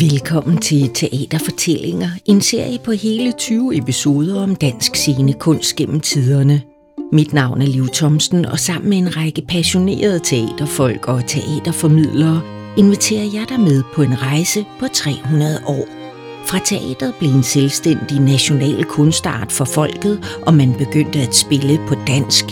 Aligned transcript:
Velkommen 0.00 0.58
til 0.58 0.90
Teaterfortællinger, 0.94 2.08
en 2.24 2.40
serie 2.40 2.78
på 2.84 2.92
hele 2.92 3.32
20 3.32 3.76
episoder 3.76 4.42
om 4.42 4.56
dansk 4.56 4.96
scenekunst 4.96 5.76
gennem 5.76 6.00
tiderne. 6.00 6.62
Mit 7.12 7.32
navn 7.32 7.62
er 7.62 7.66
Liv 7.66 7.88
Thomsen, 7.88 8.44
og 8.46 8.58
sammen 8.58 8.90
med 8.90 8.98
en 8.98 9.16
række 9.16 9.42
passionerede 9.48 10.18
teaterfolk 10.18 11.08
og 11.08 11.26
teaterformidlere 11.26 12.42
inviterer 12.76 13.30
jeg 13.34 13.46
dig 13.48 13.60
med 13.60 13.82
på 13.94 14.02
en 14.02 14.22
rejse 14.22 14.64
på 14.80 14.86
300 14.92 15.60
år. 15.66 15.86
Fra 16.46 16.58
teateret 16.64 17.14
blev 17.18 17.30
en 17.30 17.42
selvstændig 17.42 18.20
national 18.20 18.84
kunstart 18.84 19.52
for 19.52 19.64
folket, 19.64 20.38
og 20.46 20.54
man 20.54 20.74
begyndte 20.78 21.18
at 21.18 21.34
spille 21.34 21.80
på 21.88 21.94
dansk, 22.06 22.44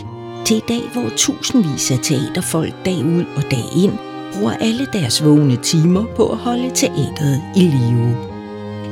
til 0.47 0.57
i 0.57 0.63
dag, 0.69 0.83
hvor 0.93 1.11
tusindvis 1.17 1.91
af 1.91 1.99
teaterfolk 2.03 2.75
dag 2.85 3.05
ud 3.05 3.25
og 3.37 3.43
dag 3.51 3.65
ind 3.85 4.06
bruger 4.39 4.57
alle 4.61 4.87
deres 4.93 5.25
vågne 5.25 5.57
timer 5.57 6.05
på 6.17 6.29
at 6.33 6.39
holde 6.39 6.71
teateret 6.71 7.43
i 7.57 7.61
live. 7.61 8.17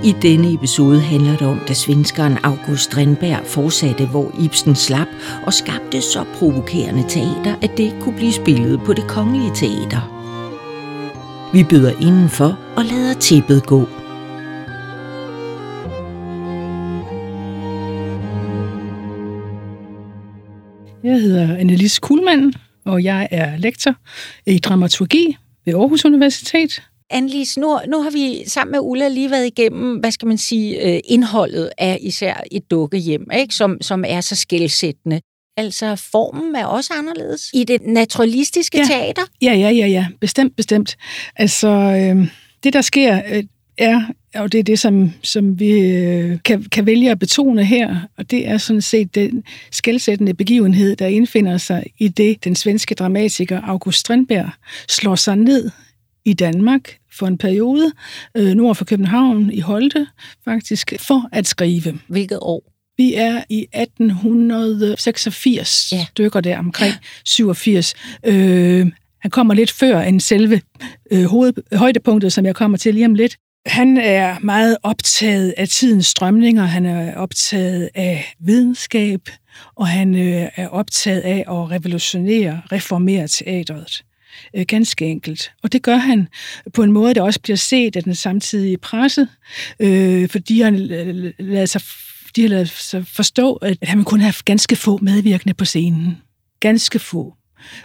I 0.05 0.15
denne 0.23 0.55
episode 0.55 1.01
handler 1.01 1.37
det 1.37 1.47
om, 1.47 1.59
da 1.69 1.75
svenskeren 1.75 2.39
August 2.43 2.83
Strindberg 2.83 3.47
fortsatte, 3.47 4.07
hvor 4.07 4.33
Ibsen 4.41 4.75
slap 4.75 5.09
og 5.47 5.53
skabte 5.53 6.01
så 6.03 6.25
provokerende 6.35 7.05
teater, 7.09 7.55
at 7.63 7.77
det 7.77 7.95
kunne 8.01 8.17
blive 8.17 8.33
spillet 8.33 8.81
på 8.81 8.93
det 8.93 9.07
kongelige 9.09 9.55
teater. 9.55 10.11
Vi 11.53 11.65
byder 11.65 11.93
indenfor 12.01 12.59
og 12.77 12.85
lader 12.85 13.15
tippet 13.15 13.67
gå. 13.67 13.89
Jeg 21.05 21.21
hedder 21.21 21.57
Annelise 21.57 22.01
Kuhlmann, 22.01 22.53
og 22.85 23.05
jeg 23.05 23.29
er 23.31 23.57
lektor 23.57 23.95
i 24.47 24.59
dramaturgi 24.59 25.37
ved 25.67 25.75
Aarhus 25.75 26.05
Universitet. 26.05 26.83
Annelise, 27.11 27.61
nu, 27.61 27.79
nu 27.89 28.03
har 28.03 28.11
vi 28.11 28.45
sammen 28.47 28.73
med 28.73 28.81
Ulla 28.83 29.09
lige 29.09 29.31
været 29.31 29.47
igennem, 29.47 29.97
hvad 29.97 30.11
skal 30.11 30.29
man 30.29 30.39
sige, 30.39 30.95
øh, 30.95 31.01
indholdet 31.05 31.71
af 31.79 31.99
især 32.01 32.41
et 32.53 32.71
dukkehjem, 32.71 33.27
ikke? 33.39 33.55
Som, 33.55 33.79
som 33.81 34.05
er 34.07 34.21
så 34.21 34.37
skældsættende. 34.37 35.21
Altså, 35.57 35.97
formen 35.97 36.57
er 36.57 36.67
også 36.67 36.93
anderledes 36.93 37.51
i 37.55 37.65
det 37.65 37.83
naturalistiske 37.83 38.79
ja. 38.79 38.85
teater? 38.85 39.23
Ja, 39.43 39.53
ja, 39.53 39.71
ja, 39.71 39.87
ja. 39.87 40.07
Bestemt, 40.21 40.57
bestemt. 40.57 40.97
Altså, 41.37 41.69
øh, 41.69 42.29
det 42.65 42.73
der 42.73 42.81
sker, 42.81 43.23
øh, 43.33 43.45
er, 43.79 44.03
og 44.35 44.53
det 44.53 44.59
er 44.59 44.63
det, 44.63 44.79
som, 44.79 45.13
som 45.23 45.61
vi 45.61 45.71
øh, 45.71 46.39
kan, 46.45 46.63
kan 46.63 46.87
vælge 46.87 47.11
at 47.11 47.19
betone 47.19 47.65
her, 47.65 48.01
og 48.19 48.31
det 48.31 48.49
er 48.49 48.59
sådan 48.59 48.83
set 48.83 49.15
den 49.15 49.45
skældsættende 49.71 50.35
begivenhed, 50.35 50.97
der 50.97 51.07
indfinder 51.07 51.59
sig 51.59 51.85
i 51.99 52.09
det, 52.09 52.45
den 52.45 52.57
svenske 52.57 52.95
dramatiker 52.95 53.61
August 53.61 53.99
Strindberg 53.99 54.51
slår 54.89 55.15
sig 55.15 55.37
ned 55.37 55.71
i 56.25 56.33
Danmark 56.33 56.99
for 57.13 57.27
en 57.27 57.39
periode, 57.39 57.93
øh, 58.37 58.55
nord 58.55 58.75
for 58.75 58.85
København, 58.85 59.53
i 59.53 59.61
Holte 59.61 60.07
faktisk, 60.45 60.93
for 60.99 61.29
at 61.33 61.47
skrive. 61.47 61.99
Hvilket 62.09 62.39
år? 62.43 62.63
Vi 62.97 63.15
er 63.15 63.43
i 63.49 63.67
1886 63.73 65.93
ja. 65.93 66.07
stykker 66.11 66.41
der, 66.41 66.59
omkring 66.59 66.93
ja. 66.93 66.99
87. 67.25 67.95
Øh, 68.25 68.87
han 69.21 69.31
kommer 69.31 69.55
lidt 69.55 69.71
før 69.71 70.01
end 70.01 70.21
selve 70.21 70.61
øh, 71.11 71.25
hoved, 71.25 71.53
højdepunktet, 71.73 72.33
som 72.33 72.47
jeg 72.47 72.55
kommer 72.55 72.79
til 72.79 72.95
lige 72.95 73.07
om 73.07 73.15
lidt. 73.15 73.37
Han 73.67 73.97
er 73.97 74.39
meget 74.39 74.77
optaget 74.83 75.55
af 75.57 75.69
tidens 75.69 76.07
strømninger, 76.07 76.65
han 76.65 76.87
er 76.87 77.15
optaget 77.17 77.91
af 77.95 78.35
videnskab, 78.39 79.21
og 79.75 79.89
han 79.89 80.15
øh, 80.15 80.49
er 80.57 80.69
optaget 80.69 81.21
af 81.21 81.45
at 81.49 81.71
revolutionere, 81.71 82.63
reformere 82.73 83.29
teatret. 83.29 84.05
Øh, 84.57 84.65
ganske 84.69 85.07
enkelt. 85.07 85.53
Og 85.63 85.73
det 85.73 85.83
gør 85.83 85.97
han 85.97 86.29
på 86.73 86.83
en 86.83 86.93
måde, 86.93 87.15
der 87.15 87.23
også 87.23 87.41
bliver 87.41 87.57
set 87.57 87.97
af 87.97 88.03
den 88.03 88.15
samtidige 88.15 88.79
presse, 88.79 89.29
øh, 89.81 90.29
fordi 90.29 90.61
han 90.61 90.75
øh, 90.75 91.33
lader 91.39 91.67
sig, 91.67 91.83
de 92.37 92.43
har 92.43 92.49
lavet 92.49 92.69
sig 92.69 93.07
forstå, 93.07 93.55
at 93.55 93.79
han 93.83 94.05
kun 94.05 94.21
have 94.21 94.35
ganske 94.45 94.77
få 94.77 94.99
medvirkende 95.03 95.55
på 95.55 95.65
scenen. 95.65 96.23
Ganske 96.61 96.99
få. 96.99 97.35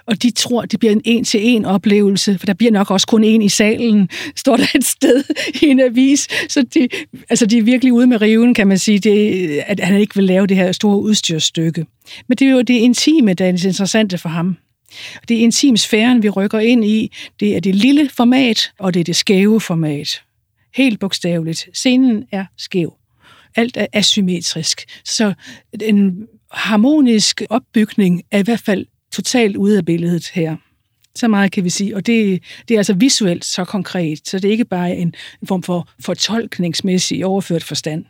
Og 0.06 0.24
de 0.24 0.32
tror, 0.32 0.62
det 0.62 0.80
bliver 0.80 0.92
en 0.92 1.02
en-til-en 1.06 1.66
oplevelse, 1.66 2.38
for 2.38 2.46
der 2.46 2.54
bliver 2.54 2.72
nok 2.72 2.92
også 2.92 3.08
kun 3.08 3.24
en 3.24 3.42
i 3.42 3.50
salen, 3.50 4.10
står 4.36 4.58
der 4.58 4.68
et 4.76 4.86
sted 4.86 5.24
i 5.62 5.66
en 5.66 5.80
avis. 5.80 6.28
Så 6.50 6.62
de, 6.74 6.88
altså 7.30 7.46
de 7.46 7.58
er 7.58 7.64
virkelig 7.64 7.94
ude 7.94 8.08
med 8.08 8.22
riven, 8.22 8.54
kan 8.54 8.68
man 8.68 8.78
sige, 8.78 9.00
det, 9.00 9.64
at 9.66 9.80
han 9.80 10.00
ikke 10.02 10.16
vil 10.16 10.24
lave 10.24 10.48
det 10.48 10.58
her 10.58 10.72
store 10.72 11.02
udstyrsstykke. 11.02 11.86
Men 12.28 12.38
det 12.38 12.48
er 12.48 12.52
jo 12.52 12.62
det 12.62 12.74
intime, 12.74 13.34
der 13.34 13.46
er 13.46 13.52
det 13.52 13.66
interessante 13.66 14.18
for 14.18 14.30
ham. 14.30 14.58
Det 15.28 15.38
er 15.38 15.42
intimsfæren, 15.42 16.24
vi 16.24 16.30
rykker 16.30 16.60
ind 16.60 16.86
i. 16.86 17.12
Det 17.40 17.56
er 17.56 17.60
det 17.60 17.76
lille 17.76 18.10
format, 18.10 18.72
og 18.80 18.94
det 18.94 19.00
er 19.00 19.04
det 19.04 19.16
skæve 19.16 19.62
format. 19.62 20.22
Helt 20.76 21.00
bogstaveligt. 21.00 21.70
Scenen 21.74 22.24
er 22.32 22.46
skæv. 22.58 22.94
Alt 23.56 23.78
er 23.78 23.88
asymmetrisk. 23.94 24.86
Så 25.06 25.34
en 25.82 26.28
harmonisk 26.52 27.42
opbygning 27.50 28.24
er 28.32 28.40
i 28.40 28.42
hvert 28.42 28.60
fald 28.60 28.86
totalt 29.19 29.57
ude 29.57 29.78
af 29.78 29.85
billedet 29.85 30.28
her. 30.34 30.56
Så 31.16 31.28
meget 31.28 31.52
kan 31.52 31.63
vi 31.63 31.69
sige. 31.69 31.96
Og 31.96 32.06
det, 32.06 32.44
det 32.68 32.74
er 32.74 32.80
altså 32.80 32.94
visuelt 32.94 33.46
så 33.46 33.66
konkret, 33.66 34.28
så 34.28 34.40
det 34.40 34.47
er 34.47 34.52
ikke 34.52 34.66
bare 34.66 34.96
en, 34.96 35.13
en 35.41 35.47
form 35.47 35.63
for 35.63 35.88
fortolkningsmæssig 36.00 37.25
overført 37.25 37.63
forstand. 37.63 38.06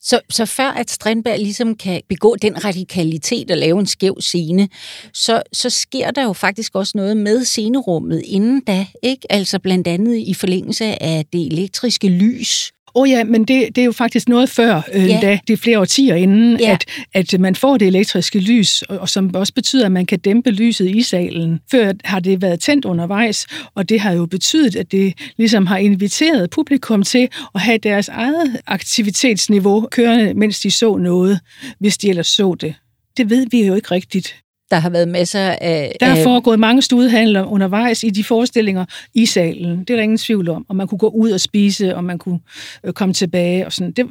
Så, 0.00 0.20
så 0.30 0.46
før 0.46 0.70
at 0.70 0.90
Strindberg 0.90 1.38
ligesom 1.38 1.74
kan 1.74 2.02
begå 2.08 2.36
den 2.42 2.64
radikalitet 2.64 3.50
og 3.50 3.56
lave 3.56 3.80
en 3.80 3.86
skæv 3.86 4.20
scene, 4.20 4.68
så, 5.12 5.42
så 5.52 5.70
sker 5.70 6.10
der 6.10 6.22
jo 6.22 6.32
faktisk 6.32 6.74
også 6.74 6.92
noget 6.94 7.16
med 7.16 7.44
scenerummet 7.44 8.22
inden 8.24 8.60
da, 8.60 8.86
ikke? 9.02 9.32
Altså 9.32 9.58
blandt 9.58 9.88
andet 9.88 10.16
i 10.16 10.34
forlængelse 10.34 11.02
af 11.02 11.24
det 11.32 11.46
elektriske 11.46 12.08
lys, 12.08 12.72
Åh 12.96 13.02
oh 13.02 13.10
ja, 13.10 13.24
men 13.24 13.44
det, 13.44 13.76
det 13.76 13.78
er 13.78 13.84
jo 13.84 13.92
faktisk 13.92 14.28
noget 14.28 14.48
før, 14.48 14.82
øh, 14.92 15.08
ja. 15.08 15.18
da 15.22 15.38
det 15.48 15.52
er 15.52 15.56
flere 15.56 15.80
årtier 15.80 16.14
inden, 16.14 16.60
ja. 16.60 16.72
at, 16.72 16.84
at 17.14 17.40
man 17.40 17.54
får 17.54 17.76
det 17.76 17.88
elektriske 17.88 18.38
lys, 18.38 18.82
og, 18.82 18.98
og 18.98 19.08
som 19.08 19.34
også 19.34 19.54
betyder, 19.54 19.86
at 19.86 19.92
man 19.92 20.06
kan 20.06 20.18
dæmpe 20.18 20.50
lyset 20.50 20.88
i 20.88 21.02
salen. 21.02 21.60
Før 21.70 21.92
har 22.04 22.20
det 22.20 22.42
været 22.42 22.60
tændt 22.60 22.84
undervejs, 22.84 23.46
og 23.74 23.88
det 23.88 24.00
har 24.00 24.12
jo 24.12 24.26
betydet, 24.26 24.76
at 24.76 24.92
det 24.92 25.14
ligesom 25.36 25.66
har 25.66 25.78
inviteret 25.78 26.50
publikum 26.50 27.02
til 27.02 27.28
at 27.54 27.60
have 27.60 27.78
deres 27.78 28.08
eget 28.08 28.60
aktivitetsniveau 28.66 29.88
kørende, 29.90 30.34
mens 30.34 30.60
de 30.60 30.70
så 30.70 30.96
noget, 30.96 31.40
hvis 31.80 31.98
de 31.98 32.08
ellers 32.08 32.26
så 32.26 32.54
det. 32.60 32.74
Det 33.16 33.30
ved 33.30 33.46
vi 33.50 33.66
jo 33.66 33.74
ikke 33.74 33.90
rigtigt. 33.90 34.43
Der 34.70 34.76
har 34.76 34.90
været 34.90 35.08
masser 35.08 35.56
af... 35.60 35.96
Der 36.00 36.06
har 36.06 36.22
foregået 36.22 36.60
mange 36.60 36.82
studehandler 36.82 37.44
undervejs 37.44 38.02
i 38.02 38.10
de 38.10 38.24
forestillinger 38.24 38.84
i 39.14 39.26
salen. 39.26 39.78
Det 39.78 39.90
er 39.90 39.96
der 39.96 40.02
ingen 40.02 40.18
tvivl 40.18 40.48
om. 40.48 40.66
Og 40.68 40.76
man 40.76 40.88
kunne 40.88 40.98
gå 40.98 41.08
ud 41.08 41.30
og 41.30 41.40
spise, 41.40 41.96
og 41.96 42.04
man 42.04 42.18
kunne 42.18 42.40
øh, 42.84 42.92
komme 42.92 43.14
tilbage 43.14 43.66
og 43.66 43.72
sådan. 43.72 43.92
Det, 43.92 44.06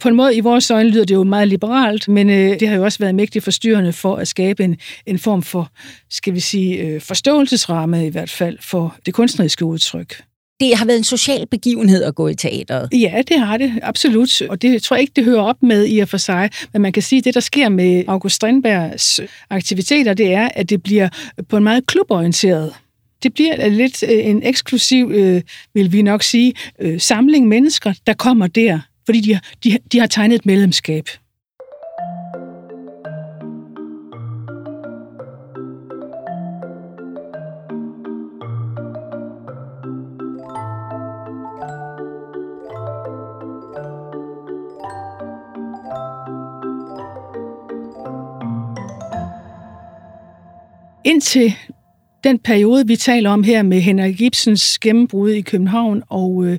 på 0.00 0.08
en 0.08 0.14
måde 0.14 0.36
i 0.36 0.40
vores 0.40 0.70
øjne 0.70 0.90
lyder 0.90 1.04
det 1.04 1.14
jo 1.14 1.24
meget 1.24 1.48
liberalt, 1.48 2.08
men 2.08 2.30
øh, 2.30 2.60
det 2.60 2.68
har 2.68 2.76
jo 2.76 2.84
også 2.84 2.98
været 2.98 3.14
mægtigt 3.14 3.44
forstyrrende 3.44 3.92
for 3.92 4.16
at 4.16 4.28
skabe 4.28 4.64
en, 4.64 4.76
en 5.06 5.18
form 5.18 5.42
for, 5.42 5.70
skal 6.10 6.34
vi 6.34 6.40
sige, 6.40 6.76
øh, 6.76 7.00
forståelsesramme 7.00 8.06
i 8.06 8.10
hvert 8.10 8.30
fald 8.30 8.58
for 8.60 8.96
det 9.06 9.14
kunstneriske 9.14 9.64
udtryk 9.64 10.22
det 10.60 10.76
har 10.76 10.84
været 10.84 10.98
en 10.98 11.04
social 11.04 11.46
begivenhed 11.46 12.02
at 12.02 12.14
gå 12.14 12.28
i 12.28 12.34
teateret. 12.34 12.88
Ja, 12.92 13.22
det 13.28 13.40
har 13.40 13.56
det, 13.56 13.72
absolut. 13.82 14.42
Og 14.42 14.62
det 14.62 14.82
tror 14.82 14.96
jeg 14.96 15.00
ikke, 15.00 15.12
det 15.16 15.24
hører 15.24 15.42
op 15.42 15.62
med 15.62 15.86
i 15.88 15.98
og 15.98 16.08
for 16.08 16.16
sig. 16.16 16.50
Men 16.72 16.82
man 16.82 16.92
kan 16.92 17.02
sige, 17.02 17.18
at 17.18 17.24
det, 17.24 17.34
der 17.34 17.40
sker 17.40 17.68
med 17.68 18.04
August 18.08 18.36
Strindbergs 18.36 19.20
aktiviteter, 19.50 20.14
det 20.14 20.32
er, 20.32 20.48
at 20.54 20.70
det 20.70 20.82
bliver 20.82 21.08
på 21.48 21.56
en 21.56 21.64
meget 21.64 21.86
kluborienteret 21.86 22.72
det 23.22 23.34
bliver 23.34 23.68
lidt 23.68 24.02
øh, 24.02 24.26
en 24.26 24.42
eksklusiv, 24.42 25.10
øh, 25.14 25.42
vil 25.74 25.92
vi 25.92 26.02
nok 26.02 26.22
sige, 26.22 26.54
øh, 26.80 27.00
samling 27.00 27.48
mennesker, 27.48 27.92
der 28.06 28.12
kommer 28.12 28.46
der, 28.46 28.78
fordi 29.06 29.20
de, 29.20 29.40
de, 29.64 29.78
de 29.92 29.98
har 29.98 30.06
tegnet 30.06 30.34
et 30.34 30.46
medlemskab. 30.46 31.08
Indtil 51.06 51.54
den 52.24 52.38
periode, 52.38 52.86
vi 52.86 52.96
taler 52.96 53.30
om 53.30 53.42
her 53.42 53.62
med 53.62 53.80
Henrik 53.80 54.20
Ibsens 54.20 54.78
gennembrud 54.78 55.30
i 55.30 55.40
København 55.40 56.02
og 56.08 56.44
øh, 56.44 56.58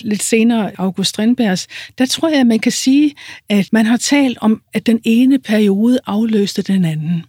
lidt 0.00 0.22
senere 0.22 0.72
August 0.78 1.08
Strindbergs, 1.08 1.66
der 1.98 2.06
tror 2.06 2.28
jeg, 2.28 2.40
at 2.40 2.46
man 2.46 2.58
kan 2.58 2.72
sige, 2.72 3.14
at 3.48 3.68
man 3.72 3.86
har 3.86 3.96
talt 3.96 4.38
om, 4.40 4.62
at 4.74 4.86
den 4.86 5.00
ene 5.04 5.38
periode 5.38 5.98
afløste 6.06 6.62
den 6.62 6.84
anden. 6.84 7.24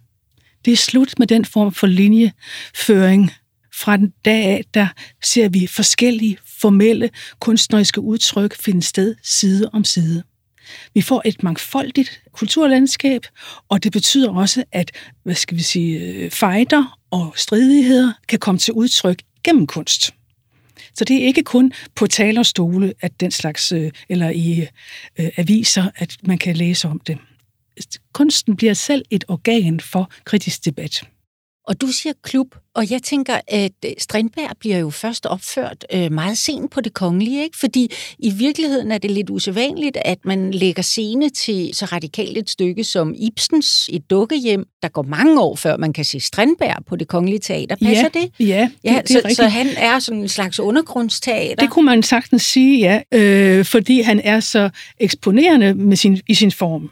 Det 0.64 0.72
er 0.72 0.76
slut 0.76 1.18
med 1.18 1.26
den 1.26 1.44
form 1.44 1.72
for 1.72 1.86
linjeføring. 1.86 3.30
Fra 3.74 3.96
den 3.96 4.12
dag 4.24 4.44
af, 4.44 4.64
der 4.74 4.86
ser 5.24 5.48
vi 5.48 5.66
forskellige 5.66 6.38
formelle 6.60 7.10
kunstneriske 7.40 8.00
udtryk 8.00 8.56
finde 8.56 8.82
sted 8.82 9.14
side 9.22 9.70
om 9.72 9.84
side. 9.84 10.22
Vi 10.94 11.00
får 11.00 11.22
et 11.24 11.42
mangfoldigt 11.42 12.22
kulturlandskab, 12.32 13.26
og 13.68 13.84
det 13.84 13.92
betyder 13.92 14.30
også, 14.30 14.64
at 14.72 14.90
hvad 15.22 15.34
skal 15.34 15.56
vi 15.56 15.62
sige, 15.62 16.00
øh, 16.00 16.30
fejder 16.30 16.98
og 17.10 17.32
stridigheder 17.36 18.12
kan 18.28 18.38
komme 18.38 18.58
til 18.58 18.74
udtryk 18.74 19.22
gennem 19.44 19.66
kunst. 19.66 20.14
Så 20.94 21.04
det 21.04 21.16
er 21.16 21.26
ikke 21.26 21.42
kun 21.42 21.72
på 21.94 22.06
talerstole, 22.06 22.94
at 23.00 23.20
den 23.20 23.30
slags, 23.30 23.72
øh, 23.72 23.90
eller 24.08 24.30
i 24.30 24.66
øh, 25.18 25.30
aviser, 25.36 25.90
at 25.96 26.16
man 26.22 26.38
kan 26.38 26.56
læse 26.56 26.88
om 26.88 27.00
det. 27.00 27.18
Kunsten 28.12 28.56
bliver 28.56 28.74
selv 28.74 29.04
et 29.10 29.24
organ 29.28 29.80
for 29.80 30.10
kritisk 30.24 30.64
debat. 30.64 31.02
Og 31.68 31.80
du 31.80 31.86
siger 31.86 32.12
klub, 32.22 32.54
og 32.74 32.90
jeg 32.90 33.02
tænker, 33.02 33.40
at 33.48 33.72
øh, 33.84 33.90
Strindberg 33.98 34.56
bliver 34.60 34.78
jo 34.78 34.90
først 34.90 35.26
opført 35.26 35.86
øh, 35.94 36.12
meget 36.12 36.38
sent 36.38 36.70
på 36.70 36.80
det 36.80 36.94
kongelige, 36.94 37.42
ikke? 37.42 37.58
fordi 37.58 37.90
i 38.18 38.30
virkeligheden 38.30 38.92
er 38.92 38.98
det 38.98 39.10
lidt 39.10 39.30
usædvanligt, 39.30 39.96
at 40.04 40.18
man 40.24 40.50
lægger 40.50 40.82
scene 40.82 41.30
til 41.30 41.70
så 41.72 41.84
radikalt 41.84 42.38
et 42.38 42.50
stykke 42.50 42.84
som 42.84 43.14
Ibsens 43.18 43.90
Et 43.92 44.10
dukkehjem. 44.10 44.64
Der 44.82 44.88
går 44.88 45.02
mange 45.02 45.40
år, 45.40 45.56
før 45.56 45.76
man 45.76 45.92
kan 45.92 46.04
se 46.04 46.20
Strindberg 46.20 46.84
på 46.86 46.96
det 46.96 47.08
kongelige 47.08 47.38
teater. 47.38 47.76
Passer 47.76 48.08
ja, 48.14 48.20
det? 48.20 48.46
Ja, 48.48 48.70
ja 48.84 48.96
det, 48.96 49.08
det 49.08 49.16
er 49.16 49.28
så, 49.28 49.34
så 49.34 49.48
han 49.48 49.66
er 49.76 49.98
sådan 49.98 50.20
en 50.20 50.28
slags 50.28 50.60
undergrundsteater? 50.60 51.54
Det 51.54 51.70
kunne 51.70 51.86
man 51.86 52.02
sagtens 52.02 52.42
sige, 52.42 52.78
ja, 52.78 53.18
øh, 53.18 53.64
fordi 53.64 54.00
han 54.00 54.20
er 54.24 54.40
så 54.40 54.70
eksponerende 55.00 55.74
med 55.74 55.96
sin, 55.96 56.20
i 56.28 56.34
sin 56.34 56.52
form. 56.52 56.90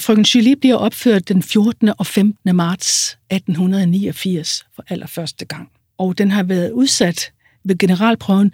Frøken 0.00 0.24
Julie 0.24 0.56
bliver 0.56 0.76
opført 0.76 1.28
den 1.28 1.42
14. 1.42 1.90
og 1.98 2.06
15. 2.06 2.56
marts 2.56 3.18
1889 3.30 4.66
for 4.74 4.84
allerførste 4.88 5.44
gang. 5.44 5.68
Og 5.98 6.18
den 6.18 6.30
har 6.30 6.42
været 6.42 6.70
udsat 6.70 7.32
ved 7.64 7.78
generalprøven, 7.78 8.52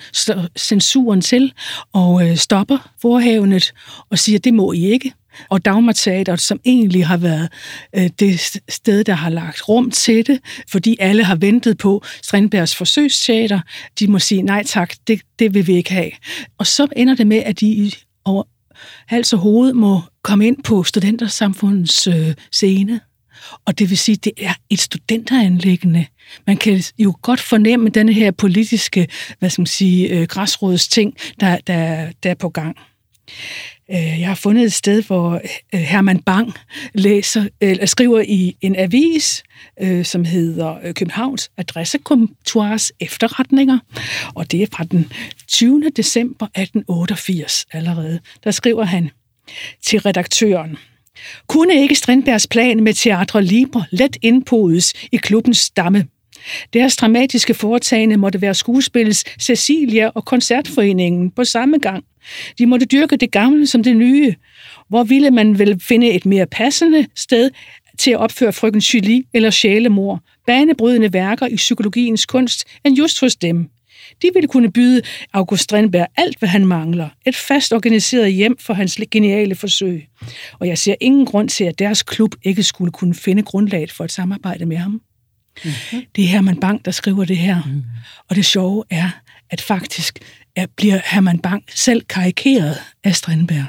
censuren 0.58 1.20
til, 1.20 1.52
og 1.92 2.28
øh, 2.28 2.36
stopper 2.36 2.92
forhavenet 3.02 3.72
og 4.10 4.18
siger, 4.18 4.38
det 4.38 4.54
må 4.54 4.72
I 4.72 4.86
ikke. 4.86 5.12
Og 5.48 5.64
Dagmar 5.64 5.92
Teateret, 5.92 6.40
som 6.40 6.60
egentlig 6.64 7.06
har 7.06 7.16
været 7.16 7.48
øh, 7.96 8.10
det 8.18 8.40
sted, 8.68 9.04
der 9.04 9.12
har 9.12 9.30
lagt 9.30 9.68
rum 9.68 9.90
til 9.90 10.26
det, 10.26 10.40
fordi 10.70 10.96
alle 11.00 11.24
har 11.24 11.36
ventet 11.36 11.78
på 11.78 12.02
Strindbergs 12.22 12.76
forsøgsteater, 12.76 13.60
de 13.98 14.06
må 14.06 14.18
sige, 14.18 14.42
nej 14.42 14.62
tak, 14.66 14.94
det, 15.06 15.20
det 15.38 15.54
vil 15.54 15.66
vi 15.66 15.76
ikke 15.76 15.92
have. 15.92 16.10
Og 16.58 16.66
så 16.66 16.86
ender 16.96 17.14
det 17.14 17.26
med, 17.26 17.36
at 17.36 17.60
de 17.60 17.92
over 18.24 18.42
hals 19.06 19.32
og 19.32 19.38
hoved 19.38 19.72
må 19.72 20.00
kom 20.24 20.42
ind 20.42 20.62
på 20.62 20.84
studentersamfundets 20.84 22.06
øh, 22.06 22.34
scene. 22.52 23.00
Og 23.64 23.78
det 23.78 23.90
vil 23.90 23.98
sige, 23.98 24.16
at 24.16 24.24
det 24.24 24.32
er 24.38 24.54
et 24.70 24.80
studenteranlæggende. 24.80 26.06
Man 26.46 26.56
kan 26.56 26.82
jo 26.98 27.14
godt 27.22 27.40
fornemme 27.40 27.88
denne 27.88 28.12
her 28.12 28.30
politiske, 28.30 29.08
hvad 29.38 29.50
skal 29.50 29.62
man 29.62 29.66
sige, 29.66 30.08
øh, 30.08 30.26
græsrådsting, 30.26 31.14
der, 31.40 31.58
der, 31.66 32.12
der 32.22 32.30
er 32.30 32.34
på 32.34 32.48
gang. 32.48 32.76
Øh, 33.90 34.20
jeg 34.20 34.28
har 34.28 34.34
fundet 34.34 34.64
et 34.64 34.72
sted, 34.72 35.02
hvor 35.02 35.40
øh, 35.74 35.80
Herman 35.80 36.18
Bang 36.18 36.52
læser, 36.94 37.48
eller 37.60 37.86
skriver 37.86 38.20
i 38.20 38.56
en 38.60 38.76
avis, 38.76 39.42
øh, 39.80 40.04
som 40.04 40.24
hedder 40.24 40.78
øh, 40.84 40.94
Københavns 40.94 41.50
Adressekontors 41.56 42.92
efterretninger, 43.00 43.78
og 44.34 44.52
det 44.52 44.62
er 44.62 44.66
fra 44.72 44.84
den 44.84 45.12
20. 45.48 45.90
december 45.96 46.46
1888 46.46 47.66
allerede. 47.72 48.20
Der 48.44 48.50
skriver 48.50 48.84
han 48.84 49.10
til 49.82 50.00
redaktøren, 50.00 50.78
kunne 51.46 51.82
ikke 51.82 51.94
Strindbergs 51.94 52.46
plan 52.46 52.82
med 52.82 52.94
Teatre 52.94 53.42
Libre 53.42 53.84
let 53.90 54.16
indpodes 54.22 54.92
i 55.12 55.16
klubbens 55.16 55.58
stamme? 55.58 56.04
Deres 56.72 56.96
dramatiske 56.96 57.54
foretagende 57.54 58.16
måtte 58.16 58.40
være 58.40 58.54
skuespillets 58.54 59.24
Cecilia 59.40 60.10
og 60.14 60.24
Koncertforeningen 60.24 61.30
på 61.30 61.44
samme 61.44 61.78
gang. 61.78 62.04
De 62.58 62.66
måtte 62.66 62.86
dyrke 62.86 63.16
det 63.16 63.30
gamle 63.30 63.66
som 63.66 63.82
det 63.82 63.96
nye. 63.96 64.34
Hvor 64.88 65.04
ville 65.04 65.30
man 65.30 65.58
vel 65.58 65.80
finde 65.80 66.10
et 66.10 66.26
mere 66.26 66.46
passende 66.46 67.06
sted 67.16 67.50
til 67.98 68.10
at 68.10 68.16
opføre 68.16 68.52
frøken 68.52 68.80
Julie 68.80 69.24
eller 69.34 69.50
sjælemor, 69.50 70.20
banebrydende 70.46 71.12
værker 71.12 71.46
i 71.46 71.56
psykologiens 71.56 72.26
kunst, 72.26 72.64
end 72.84 72.96
just 72.96 73.20
hos 73.20 73.36
dem. 73.36 73.68
De 74.22 74.30
ville 74.34 74.48
kunne 74.48 74.72
byde 74.72 75.02
August 75.32 75.62
Strindberg 75.62 76.06
alt, 76.16 76.38
hvad 76.38 76.48
han 76.48 76.66
mangler. 76.66 77.08
Et 77.26 77.36
fast 77.36 77.72
organiseret 77.72 78.32
hjem 78.32 78.58
for 78.58 78.74
hans 78.74 78.98
geniale 79.10 79.54
forsøg. 79.54 80.08
Og 80.58 80.68
jeg 80.68 80.78
ser 80.78 80.94
ingen 81.00 81.26
grund 81.26 81.48
til, 81.48 81.64
at 81.64 81.78
deres 81.78 82.02
klub 82.02 82.34
ikke 82.42 82.62
skulle 82.62 82.92
kunne 82.92 83.14
finde 83.14 83.42
grundlaget 83.42 83.92
for 83.92 84.04
et 84.04 84.12
samarbejde 84.12 84.66
med 84.66 84.76
ham. 84.76 85.00
Mm-hmm. 85.64 86.02
Det 86.16 86.24
er 86.24 86.28
Herman 86.28 86.60
Bang, 86.60 86.84
der 86.84 86.90
skriver 86.90 87.24
det 87.24 87.36
her. 87.36 87.62
Mm. 87.66 87.82
Og 88.28 88.36
det 88.36 88.44
sjove 88.44 88.84
er, 88.90 89.10
at 89.50 89.60
faktisk 89.60 90.18
er, 90.56 90.66
bliver 90.76 91.00
Herman 91.04 91.38
Bang 91.38 91.64
selv 91.68 92.02
karikeret 92.02 92.76
af 93.04 93.14
Strindberg. 93.14 93.66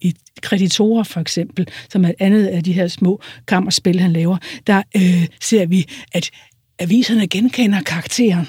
I 0.00 0.14
Kreditorer 0.42 1.02
for 1.02 1.20
eksempel, 1.20 1.68
som 1.88 2.04
er 2.04 2.08
et 2.08 2.14
andet 2.18 2.46
af 2.46 2.64
de 2.64 2.72
her 2.72 2.88
små 2.88 3.20
kammerspil, 3.48 4.00
han 4.00 4.12
laver, 4.12 4.36
der 4.66 4.82
øh, 4.96 5.26
ser 5.40 5.66
vi, 5.66 5.88
at 6.12 6.30
aviserne 6.78 7.26
genkender 7.26 7.82
karakteren 7.82 8.48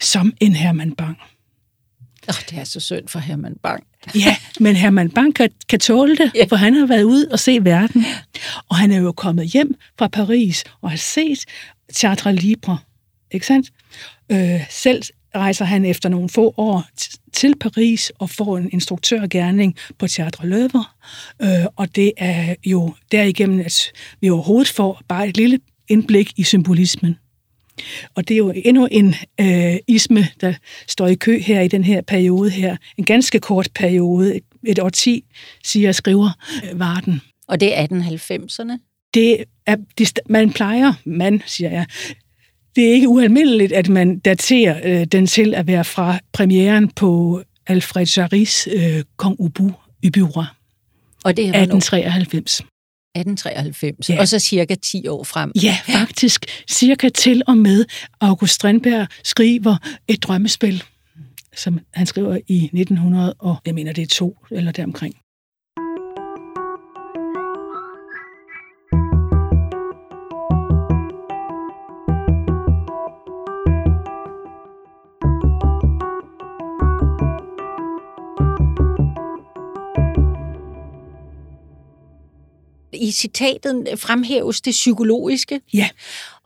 som 0.00 0.32
en 0.40 0.52
Herman 0.52 0.94
Bang. 0.94 1.16
Oh, 2.28 2.34
det 2.50 2.58
er 2.58 2.64
så 2.64 2.80
synd 2.80 3.08
for 3.08 3.18
Herman 3.18 3.56
Bang. 3.62 3.86
ja, 4.14 4.36
men 4.60 4.76
Herman 4.76 5.10
Bang 5.10 5.34
kan, 5.34 5.50
kan 5.68 5.80
tåle 5.80 6.16
det, 6.16 6.32
ja. 6.34 6.44
for 6.48 6.56
han 6.56 6.74
har 6.74 6.86
været 6.86 7.02
ude 7.02 7.28
og 7.32 7.38
se 7.38 7.64
verden. 7.64 8.04
Og 8.68 8.76
han 8.76 8.92
er 8.92 9.00
jo 9.00 9.12
kommet 9.12 9.46
hjem 9.46 9.74
fra 9.98 10.08
Paris 10.08 10.64
og 10.80 10.90
har 10.90 10.96
set 10.96 11.38
Teatre 11.92 12.34
Libre. 12.34 12.78
Ikke 13.30 13.46
sandt? 13.46 13.70
Øh, 14.32 14.60
selv 14.70 15.02
rejser 15.34 15.64
han 15.64 15.84
efter 15.84 16.08
nogle 16.08 16.28
få 16.28 16.54
år 16.56 16.84
til 17.32 17.54
Paris 17.60 18.12
og 18.18 18.30
får 18.30 18.58
en 18.58 18.70
instruktørgærning 18.72 19.76
på 19.98 20.06
Teatre 20.06 20.46
Løver. 20.46 20.94
Øh, 21.42 21.66
og 21.76 21.96
det 21.96 22.12
er 22.16 22.54
jo 22.66 22.94
derigennem, 23.12 23.60
at 23.60 23.92
vi 24.20 24.30
overhovedet 24.30 24.68
får 24.68 25.02
bare 25.08 25.28
et 25.28 25.36
lille 25.36 25.60
indblik 25.88 26.32
i 26.36 26.42
symbolismen. 26.42 27.16
Og 28.14 28.28
det 28.28 28.34
er 28.34 28.38
jo 28.38 28.52
endnu 28.64 28.88
en 28.90 29.14
øh, 29.40 29.76
isme, 29.88 30.26
der 30.40 30.54
står 30.88 31.06
i 31.06 31.14
kø 31.14 31.38
her 31.38 31.60
i 31.60 31.68
den 31.68 31.84
her 31.84 32.00
periode 32.00 32.50
her. 32.50 32.76
En 32.96 33.04
ganske 33.04 33.40
kort 33.40 33.68
periode, 33.74 34.36
et, 34.36 34.44
et 34.66 34.78
årti, 34.78 35.24
siger 35.64 35.88
og 35.88 35.94
skriver 35.94 36.30
øh, 36.64 36.78
Varden. 36.78 37.20
Og 37.48 37.60
det 37.60 37.78
er 37.78 37.86
1890'erne? 37.86 38.78
Det 39.14 39.44
er, 39.66 39.76
det, 39.98 40.20
man 40.28 40.52
plejer, 40.52 40.92
man 41.04 41.42
siger 41.46 41.70
jeg, 41.70 41.86
det 42.76 42.88
er 42.88 42.92
ikke 42.92 43.08
ualmindeligt, 43.08 43.72
at 43.72 43.88
man 43.88 44.18
daterer 44.18 44.80
øh, 44.84 45.06
den 45.06 45.26
til 45.26 45.54
at 45.54 45.66
være 45.66 45.84
fra 45.84 46.18
premieren 46.32 46.88
på 46.88 47.42
Alfred 47.66 48.06
Jarrys 48.06 48.68
øh, 48.72 49.02
Kong 49.16 49.36
Ubu 49.38 49.72
i 50.02 50.10
Byra. 50.10 50.54
Og 51.24 51.36
det 51.36 51.44
er 51.44 51.48
1893. 51.48 52.62
1893, 53.14 54.08
ja. 54.08 54.20
og 54.20 54.28
så 54.28 54.38
cirka 54.38 54.74
10 54.74 55.08
år 55.08 55.24
frem. 55.24 55.52
Ja, 55.62 55.78
faktisk 55.88 56.46
cirka 56.70 57.08
til 57.08 57.42
og 57.46 57.56
med 57.56 57.84
August 58.20 58.54
Strindberg 58.54 59.06
skriver 59.24 59.76
et 60.08 60.22
drømmespil, 60.22 60.82
som 61.56 61.80
han 61.94 62.06
skriver 62.06 62.38
i 62.48 62.64
1900, 62.64 63.34
og 63.38 63.56
jeg 63.66 63.74
mener 63.74 63.92
det 63.92 64.02
er 64.02 64.06
to 64.06 64.36
eller 64.50 64.72
deromkring. 64.72 65.14
I 83.00 83.12
citatet 83.12 83.84
fremhæves 83.96 84.60
det 84.60 84.70
psykologiske. 84.70 85.60
Ja. 85.74 85.88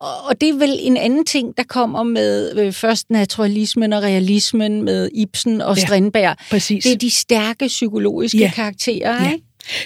Og 0.01 0.41
det 0.41 0.49
er 0.49 0.59
vel 0.59 0.77
en 0.81 0.97
anden 0.97 1.25
ting, 1.25 1.57
der 1.57 1.63
kommer 1.63 2.03
med 2.03 2.59
øh, 2.59 2.73
først 2.73 3.11
naturalismen 3.11 3.93
og 3.93 4.03
realismen 4.03 4.83
med 4.83 5.11
Ibsen 5.15 5.61
og 5.61 5.77
ja, 5.77 5.87
Strindberg. 5.87 6.37
Præcis. 6.51 6.85
Det 6.85 6.93
er 6.93 6.97
de 6.97 7.11
stærke 7.11 7.67
psykologiske 7.67 8.39
ja. 8.39 8.51
karakterer, 8.55 9.25
ja. 9.25 9.33
ikke? 9.33 9.45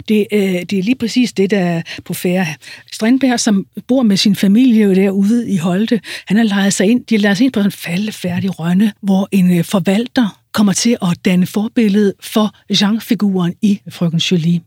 Det, 0.09 0.27
øh, 0.33 0.41
det 0.43 0.73
er 0.73 0.83
lige 0.83 0.95
præcis 0.95 1.33
det, 1.33 1.51
der 1.51 1.59
er 1.59 1.83
på 2.05 2.15
færre. 2.15 2.47
Strindberg, 2.93 3.41
som 3.41 3.67
bor 3.89 4.03
med 4.03 4.17
sin 4.17 4.37
familie 4.37 4.95
derude 4.95 5.51
i 5.51 5.57
Holte, 5.57 6.01
han 6.27 6.37
har 6.37 6.45
lejet 6.45 6.73
sig 6.73 6.87
ind, 6.87 7.05
de 7.05 7.15
har 7.15 7.21
lejet 7.21 7.37
sig 7.37 7.45
ind 7.45 7.53
på 7.53 7.61
en 7.61 7.73
faldefærdig 7.73 8.59
rønne, 8.59 8.93
hvor 9.03 9.29
en 9.33 9.59
øh, 9.59 9.65
forvalter 9.65 10.39
kommer 10.53 10.73
til 10.73 10.97
at 11.03 11.19
danne 11.25 11.47
forbillede 11.47 12.15
for 12.21 12.55
Jean-figuren 12.71 13.55
i 13.63 13.81
Frøken 13.91 14.19
Julie 14.19 14.61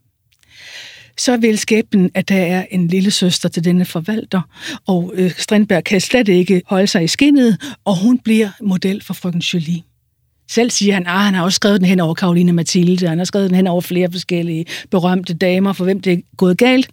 så 1.17 1.37
vil 1.37 1.57
skæbnen, 1.57 2.11
at 2.13 2.29
der 2.29 2.41
er 2.41 2.65
en 2.71 2.87
lille 2.87 3.11
søster 3.11 3.49
til 3.49 3.63
denne 3.63 3.85
forvalter, 3.85 4.41
og 4.87 5.11
øh, 5.15 5.31
Strindberg 5.37 5.83
kan 5.83 6.01
slet 6.01 6.27
ikke 6.27 6.61
holde 6.65 6.87
sig 6.87 7.03
i 7.03 7.07
skinnet, 7.07 7.57
og 7.85 7.99
hun 7.99 8.19
bliver 8.19 8.49
model 8.61 9.03
for 9.03 9.13
frøken 9.13 9.41
Julie. 9.41 9.81
Selv 10.51 10.71
siger 10.71 10.93
han, 10.93 11.03
at 11.03 11.11
ah, 11.11 11.19
han 11.19 11.33
har 11.33 11.43
også 11.43 11.55
skrevet 11.55 11.79
den 11.79 11.87
hen 11.87 11.99
over 11.99 12.13
Karoline 12.13 12.53
Mathilde, 12.53 13.07
han 13.07 13.17
har 13.17 13.25
skrevet 13.25 13.49
den 13.49 13.55
hen 13.55 13.67
over 13.67 13.81
flere 13.81 14.11
forskellige 14.11 14.65
berømte 14.91 15.33
damer, 15.33 15.73
for 15.73 15.83
hvem 15.83 16.01
det 16.01 16.13
er 16.13 16.17
gået 16.37 16.57
galt. 16.57 16.89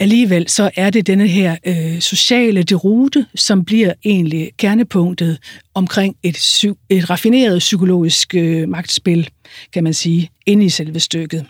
Alligevel 0.00 0.48
så 0.48 0.70
er 0.76 0.90
det 0.90 1.06
denne 1.06 1.28
her 1.28 1.56
øh, 1.66 2.00
sociale 2.00 2.62
derute, 2.62 3.26
som 3.34 3.64
bliver 3.64 3.92
egentlig 4.04 4.50
kernepunktet 4.58 5.38
omkring 5.74 6.16
et, 6.22 6.64
et 6.90 7.10
raffineret 7.10 7.58
psykologisk 7.58 8.34
øh, 8.34 8.68
magtspil, 8.68 9.28
kan 9.72 9.84
man 9.84 9.94
sige, 9.94 10.30
inde 10.46 10.64
i 10.64 10.68
selve 10.68 11.00
stykket. 11.00 11.46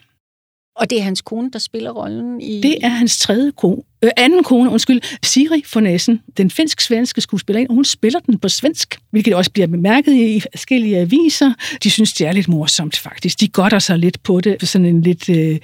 Og 0.77 0.91
det 0.91 0.99
er 0.99 1.03
hans 1.03 1.23
kone, 1.23 1.51
der 1.53 1.59
spiller 1.59 1.91
rollen 1.91 2.41
i... 2.41 2.61
Det 2.61 2.77
er 2.83 2.89
hans 2.89 3.19
tredje 3.19 3.53
kone. 3.57 3.83
Øh, 4.03 4.11
anden 4.17 4.45
kone, 4.45 4.71
undskyld, 4.71 5.01
Siri 5.23 5.63
Fornæsen, 5.67 6.21
den 6.37 6.51
finsk-svenske 6.51 7.21
skuespillerinde, 7.21 7.75
hun 7.75 7.85
spiller 7.85 8.21
den 8.21 8.39
på 8.39 8.49
svensk, 8.49 8.99
hvilket 9.11 9.35
også 9.35 9.51
bliver 9.51 9.67
bemærket 9.67 10.13
i 10.13 10.41
forskellige 10.41 10.99
aviser. 10.99 11.53
De 11.83 11.91
synes, 11.91 12.13
det 12.13 12.27
er 12.27 12.33
lidt 12.33 12.49
morsomt, 12.49 12.99
faktisk. 12.99 13.41
De 13.41 13.49
godter 13.49 13.79
sig 13.79 13.99
lidt 13.99 14.23
på 14.23 14.41
det, 14.41 14.57
på 14.59 14.67
sådan 14.67 14.87
en 14.87 15.03
lidt 15.03 15.29
øh, 15.29 15.59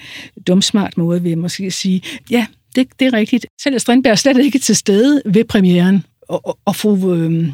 dumsmart 0.46 0.96
måde, 0.96 1.22
vil 1.22 1.28
jeg 1.28 1.38
måske 1.38 1.70
sige. 1.70 2.02
Ja, 2.30 2.46
det, 2.74 2.88
det 3.00 3.06
er 3.06 3.12
rigtigt. 3.12 3.46
Selv 3.62 3.78
Strindberg 3.78 4.10
er 4.10 4.16
slet 4.16 4.44
ikke 4.44 4.58
til 4.58 4.76
stede 4.76 5.22
ved 5.24 5.44
premieren, 5.44 6.04
og, 6.28 6.46
og, 6.46 6.58
og 6.64 6.76
fru, 6.76 7.14
øh, 7.14 7.48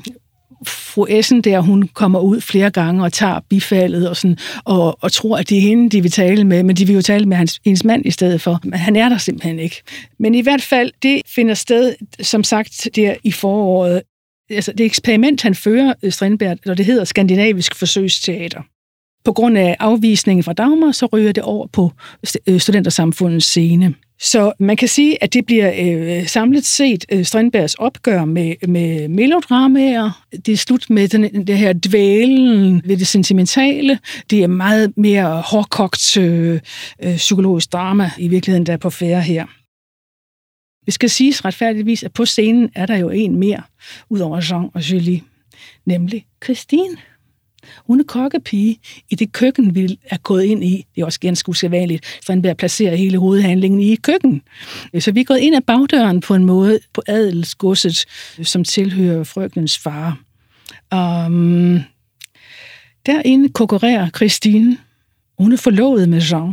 fru 0.67 1.07
Essen 1.09 1.41
der, 1.41 1.61
hun 1.61 1.89
kommer 1.95 2.21
ud 2.21 2.41
flere 2.41 2.71
gange 2.71 3.05
og 3.05 3.13
tager 3.13 3.41
bifaldet 3.49 4.09
og, 4.09 4.17
sådan, 4.17 4.39
og, 4.65 4.99
og 5.01 5.13
tror, 5.13 5.39
at 5.39 5.49
det 5.49 5.59
er 5.59 5.63
hende, 5.63 5.91
de 5.91 6.03
vil 6.03 6.11
tale 6.11 6.45
med, 6.45 6.63
men 6.63 6.77
de 6.77 6.87
vil 6.87 6.95
jo 6.95 7.03
tale 7.03 7.27
med 7.27 7.37
hans, 7.37 7.61
hendes 7.65 7.85
mand 7.85 8.07
i 8.07 8.11
stedet 8.11 8.41
for. 8.41 8.61
Men 8.65 8.79
han 8.79 8.97
er 8.97 9.09
der 9.09 9.19
simpelthen 9.19 9.59
ikke. 9.59 9.83
Men 10.19 10.35
i 10.35 10.41
hvert 10.41 10.63
fald, 10.63 10.93
det 11.03 11.23
finder 11.27 11.55
sted, 11.55 11.95
som 12.21 12.45
sagt, 12.45 12.89
der 12.97 13.15
i 13.25 13.33
foråret. 13.33 14.03
Altså, 14.51 14.73
det 14.73 14.87
eksperiment, 14.87 15.43
han 15.43 15.55
fører, 15.55 15.95
øh, 16.03 16.13
Strindberg, 16.13 16.59
og 16.67 16.79
det 16.79 16.87
hedder 16.87 17.05
Skandinavisk 17.05 17.75
Forsøgsteater. 17.75 18.63
På 19.25 19.33
grund 19.33 19.59
af 19.59 19.77
afvisningen 19.81 20.45
fra 20.45 20.53
Dagmar, 20.53 20.93
så 20.93 21.07
ryger 21.07 21.33
det 21.33 21.43
over 21.43 21.67
på 21.67 21.93
øh, 22.49 22.61
Studentersamfundets 22.61 23.47
scene. 23.47 23.95
Så 24.21 24.53
man 24.59 24.77
kan 24.77 24.89
sige, 24.89 25.23
at 25.23 25.35
det 25.35 25.47
bliver 25.47 25.73
øh, 25.79 26.27
samlet 26.27 26.65
set 26.65 27.05
øh, 27.13 27.25
Strindbergs 27.25 27.75
opgør 27.75 28.25
med, 28.25 28.55
med 28.69 29.09
melodramaer. 29.09 30.25
Det 30.47 30.53
er 30.53 30.57
slut 30.57 30.91
med 30.91 31.09
den, 31.09 31.47
det 31.47 31.59
her 31.59 31.73
dvælen 31.73 32.83
ved 32.85 32.97
det 32.97 33.07
sentimentale. 33.07 33.99
Det 34.31 34.43
er 34.43 34.47
meget 34.47 34.93
mere 34.97 35.41
hårdkogt 35.41 36.17
øh, 36.17 36.61
øh, 37.03 37.17
psykologisk 37.17 37.73
drama 37.73 38.11
i 38.19 38.29
virkeligheden, 38.29 38.67
der 38.67 38.73
er 38.73 38.77
på 38.77 38.91
færre 38.91 39.23
her. 39.23 39.47
Vi 40.87 40.93
skal 40.93 41.11
siges 41.11 41.45
retfærdigvis, 41.45 42.03
at 42.03 42.13
på 42.13 42.25
scenen 42.25 42.71
er 42.75 42.87
der 42.87 42.97
jo 42.97 43.11
en 43.11 43.37
mere, 43.37 43.63
ud 44.11 44.21
over 44.21 44.41
Jean 44.51 44.71
og 44.75 44.93
Julie, 44.93 45.21
nemlig 45.87 46.27
Christine. 46.45 46.97
Hun 47.87 48.01
er 48.01 48.05
kokkepige 48.05 48.79
i 49.11 49.15
det 49.15 49.33
køkken, 49.33 49.75
vi 49.75 49.99
er 50.05 50.17
gået 50.17 50.45
ind 50.45 50.65
i. 50.65 50.87
Det 50.95 51.01
er 51.01 51.05
også 51.05 51.21
ganske 51.21 51.49
usædvanligt. 51.49 52.07
Strindberg 52.23 52.57
placerer 52.57 52.97
hele 52.97 53.19
hovedhandlingen 53.19 53.81
i 53.81 53.97
køkken. 53.97 54.43
Så 54.99 55.13
vi 55.13 55.21
er 55.21 55.25
gået 55.25 55.39
ind 55.39 55.57
ad 55.57 55.61
bagdøren 55.61 56.21
på 56.21 56.35
en 56.35 56.45
måde 56.45 56.81
på 56.93 57.03
adelsgodset, 57.07 58.05
som 58.43 58.65
tilhører 58.65 59.25
frøkenens 59.25 59.79
far. 59.79 60.19
Um, 60.95 61.81
derinde 63.07 63.49
konkurrerer 63.49 64.11
Christine. 64.11 64.79
Hun 65.39 65.53
er 65.53 65.57
forlovet 65.57 66.09
med 66.09 66.21
Jean. 66.21 66.53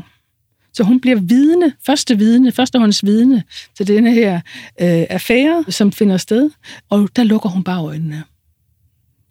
Så 0.74 0.84
hun 0.84 1.02
bliver 1.02 1.20
vidne, 1.20 1.74
første 1.86 2.18
vidne, 2.18 2.52
førstehånds 2.52 3.06
vidne 3.06 3.44
til 3.78 3.88
denne 3.88 4.14
her 4.14 4.36
øh, 4.82 5.06
affære, 5.10 5.66
som 5.70 5.92
finder 5.92 6.18
sted. 6.18 6.50
Og 6.90 7.10
der 7.16 7.24
lukker 7.24 7.50
hun 7.50 7.64
bare 7.64 7.84
øjnene. 7.84 8.24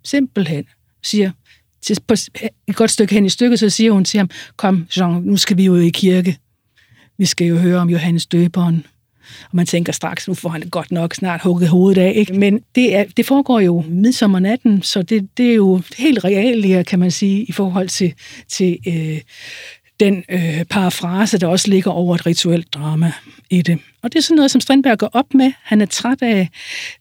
Simpelthen 0.04 0.64
siger, 1.02 1.31
til, 1.86 1.98
på 2.08 2.14
et 2.66 2.76
godt 2.76 2.90
stykke 2.90 3.14
hen 3.14 3.26
i 3.26 3.28
stykket, 3.28 3.58
så 3.58 3.70
siger 3.70 3.92
hun 3.92 4.04
til 4.04 4.18
ham, 4.18 4.30
kom 4.56 4.86
Jean, 4.96 5.22
nu 5.22 5.36
skal 5.36 5.56
vi 5.56 5.64
jo 5.64 5.76
i 5.76 5.88
kirke. 5.88 6.38
Vi 7.18 7.26
skal 7.26 7.46
jo 7.46 7.56
høre 7.56 7.78
om 7.78 7.90
Johannes 7.90 8.26
døberen. 8.26 8.86
Og 9.50 9.56
man 9.56 9.66
tænker 9.66 9.92
straks, 9.92 10.28
nu 10.28 10.34
får 10.34 10.48
han 10.48 10.60
det 10.60 10.70
godt 10.70 10.92
nok 10.92 11.14
snart 11.14 11.42
hugget 11.42 11.68
hovedet 11.68 12.02
af. 12.02 12.12
Ikke? 12.16 12.32
Men 12.32 12.60
det, 12.74 12.96
er, 12.96 13.04
det 13.16 13.26
foregår 13.26 13.60
jo 13.60 13.84
midsommernatten, 13.88 14.82
så 14.82 15.02
det, 15.02 15.28
det 15.36 15.50
er 15.50 15.54
jo 15.54 15.82
helt 15.98 16.24
realier, 16.24 16.82
kan 16.82 16.98
man 16.98 17.10
sige, 17.10 17.44
i 17.44 17.52
forhold 17.52 17.88
til, 17.88 18.14
til 18.48 18.78
øh, 18.88 19.20
den 20.00 20.24
øh, 20.28 20.64
parafrase, 20.64 21.38
der 21.38 21.46
også 21.46 21.70
ligger 21.70 21.90
over 21.90 22.14
et 22.14 22.26
rituelt 22.26 22.74
drama 22.74 23.12
i 23.50 23.62
det. 23.62 23.78
Og 24.02 24.12
det 24.12 24.18
er 24.18 24.22
sådan 24.22 24.36
noget, 24.36 24.50
som 24.50 24.60
Strindberg 24.60 24.98
går 24.98 25.10
op 25.12 25.34
med. 25.34 25.52
Han 25.62 25.80
er 25.80 25.86
træt 25.86 26.22
af 26.22 26.48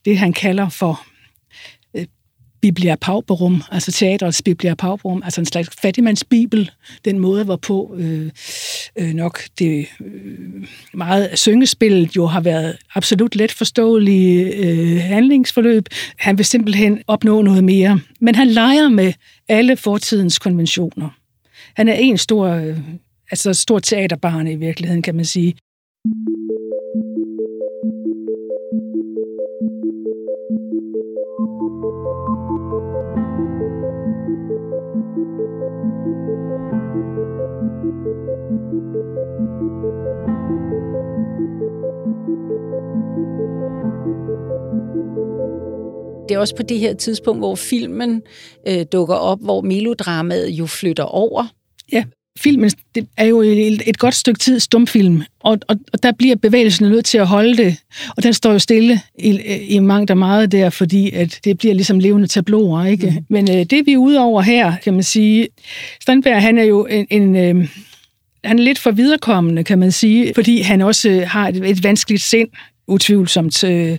det, 0.06 0.18
han 0.18 0.34
kalder 0.34 0.70
for 0.70 1.06
Biblia 2.64 2.96
Pauperum, 2.96 3.62
altså 3.72 3.92
teaterets 3.92 4.42
Biblia 4.42 4.76
Pauperum, 4.76 5.22
altså 5.24 5.42
en 5.42 5.46
slags 5.46 5.70
fattigmandsbibel, 5.82 6.72
den 7.06 7.20
måde, 7.20 7.44
hvorpå 7.44 7.96
øh, 7.98 8.30
øh, 9.00 9.14
nok 9.14 9.42
det 9.60 9.86
øh, 10.06 10.68
meget 10.94 11.40
syngespillet 11.40 12.16
jo 12.16 12.26
har 12.26 12.42
været 12.42 12.78
absolut 12.96 13.36
let 13.36 13.52
forståelige 13.52 14.56
øh, 14.56 15.02
handlingsforløb. 15.02 15.86
Han 16.18 16.38
vil 16.38 16.46
simpelthen 16.46 17.02
opnå 17.08 17.42
noget 17.42 17.64
mere. 17.64 18.00
Men 18.22 18.36
han 18.36 18.48
leger 18.48 18.90
med 18.90 19.14
alle 19.50 19.78
fortidens 19.78 20.40
konventioner. 20.40 21.10
Han 21.76 21.88
er 21.88 21.94
en 21.94 22.18
stor, 22.18 22.48
øh, 22.48 22.78
altså 23.32 23.54
stor 23.54 23.80
teaterbarn 23.80 24.48
i 24.48 24.56
virkeligheden, 24.56 25.02
kan 25.02 25.16
man 25.16 25.26
sige. 25.26 25.56
Det 46.34 46.38
er 46.38 46.40
også 46.40 46.56
på 46.56 46.64
det 46.64 46.80
her 46.80 46.94
tidspunkt, 46.94 47.42
hvor 47.42 47.56
filmen 47.56 48.22
øh, 48.68 48.86
dukker 48.92 49.16
op, 49.16 49.40
hvor 49.42 49.62
melodramaet 49.62 50.50
jo 50.50 50.66
flytter 50.66 51.04
over. 51.04 51.44
Ja, 51.92 52.04
filmen 52.40 52.72
det 52.96 53.08
er 53.18 53.26
jo 53.26 53.42
et, 53.42 53.82
et 53.86 54.00
godt 54.00 54.16
stykke 54.16 54.40
tid 54.40 54.60
stumfilm, 54.60 55.24
og, 55.40 55.60
og, 55.68 55.78
og 55.94 56.04
der 56.04 56.12
bliver 56.12 56.36
bevægelsen 56.36 56.90
nødt 56.90 57.06
til 57.06 57.18
at 57.18 57.28
holde 57.28 57.58
det, 57.58 57.78
og 58.18 58.24
den 58.24 58.34
står 58.34 58.52
jo 58.52 58.60
stille 58.60 59.02
i, 59.20 59.40
i 59.68 59.80
mangt 59.80 60.12
og 60.12 60.18
meget 60.18 60.52
der, 60.52 60.70
fordi 60.70 61.12
at 61.12 61.40
det 61.44 61.58
bliver 61.58 61.74
ligesom 61.74 62.00
levende 62.00 62.28
tabloer, 62.28 62.86
ikke? 62.86 63.10
Mm. 63.10 63.26
Men 63.30 63.52
øh, 63.52 63.66
det 63.66 63.86
vi 63.86 63.94
er 63.94 63.98
ude 63.98 64.20
over 64.20 64.42
her, 64.42 64.74
kan 64.84 64.94
man 64.94 65.04
sige, 65.04 65.48
Strandberg, 66.02 66.42
han 66.42 66.58
er 66.58 66.64
jo 66.64 66.86
en, 66.86 67.08
en 67.10 67.36
øh, 67.36 67.68
han 68.44 68.60
er 68.60 68.64
lidt 68.64 68.80
for 68.80 68.92
viderekommende, 68.92 69.64
kan 69.64 69.80
man 69.80 69.92
sige, 69.92 70.34
fordi 70.36 70.62
han 70.62 70.82
også 70.82 71.10
øh, 71.10 71.28
har 71.28 71.48
et, 71.48 71.70
et 71.70 71.84
vanskeligt 71.84 72.22
sind, 72.22 72.50
utvivlsomt. 72.88 73.64
Øh, 73.64 73.98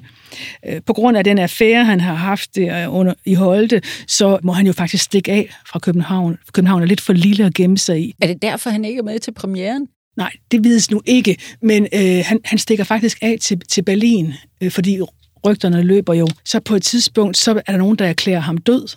Øh, 0.66 0.80
på 0.86 0.92
grund 0.92 1.16
af 1.16 1.24
den 1.24 1.38
affære, 1.38 1.84
han 1.84 2.00
har 2.00 2.14
haft 2.14 2.58
under, 2.88 3.14
i 3.24 3.34
Holte, 3.34 3.82
så 4.06 4.38
må 4.42 4.52
han 4.52 4.66
jo 4.66 4.72
faktisk 4.72 5.04
stikke 5.04 5.32
af 5.32 5.54
fra 5.66 5.78
København. 5.78 6.38
København 6.52 6.82
er 6.82 6.86
lidt 6.86 7.00
for 7.00 7.12
lille 7.12 7.44
at 7.44 7.54
gemme 7.54 7.78
sig 7.78 8.00
i. 8.00 8.14
Er 8.20 8.26
det 8.26 8.42
derfor, 8.42 8.70
han 8.70 8.84
ikke 8.84 8.98
er 8.98 9.02
med 9.02 9.18
til 9.18 9.32
premieren? 9.32 9.86
Nej, 10.16 10.30
det 10.50 10.64
vides 10.64 10.90
nu 10.90 11.02
ikke, 11.06 11.36
men 11.62 11.86
øh, 11.94 12.22
han, 12.24 12.40
han 12.44 12.58
stikker 12.58 12.84
faktisk 12.84 13.18
af 13.22 13.36
til, 13.40 13.60
til 13.60 13.82
Berlin, 13.82 14.32
øh, 14.60 14.70
fordi 14.70 14.98
rygterne 15.46 15.82
løber 15.82 16.14
jo. 16.14 16.28
Så 16.44 16.60
på 16.60 16.74
et 16.74 16.82
tidspunkt, 16.82 17.36
så 17.36 17.62
er 17.66 17.72
der 17.72 17.78
nogen, 17.78 17.96
der 17.96 18.06
erklærer 18.06 18.40
ham 18.40 18.58
død. 18.58 18.96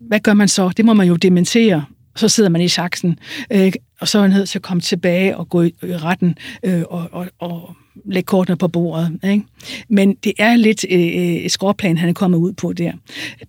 Hvad 0.00 0.20
gør 0.20 0.34
man 0.34 0.48
så? 0.48 0.70
Det 0.76 0.84
må 0.84 0.94
man 0.94 1.08
jo 1.08 1.16
dementere. 1.16 1.84
Så 2.16 2.28
sidder 2.28 2.50
man 2.50 2.60
i 2.60 2.68
saksen, 2.68 3.18
øh, 3.52 3.72
og 4.00 4.08
så 4.08 4.18
er 4.18 4.22
han 4.22 4.30
nødt 4.30 4.48
til 4.48 4.58
at 4.58 4.62
komme 4.62 4.80
tilbage 4.80 5.36
og 5.36 5.48
gå 5.48 5.62
i, 5.62 5.66
i 5.82 5.96
retten 5.96 6.38
øh, 6.62 6.82
og, 6.88 7.08
og, 7.12 7.26
og 7.38 7.76
lægge 8.04 8.26
kortene 8.26 8.56
på 8.56 8.68
bordet. 8.68 9.20
Ikke? 9.24 9.44
Men 9.88 10.14
det 10.14 10.32
er 10.38 10.56
lidt 10.56 10.84
øh, 10.90 11.00
øh, 11.00 11.34
et 11.34 11.52
skråplan, 11.52 11.98
han 11.98 12.08
er 12.08 12.12
kommet 12.12 12.38
ud 12.38 12.52
på 12.52 12.72
der. 12.72 12.92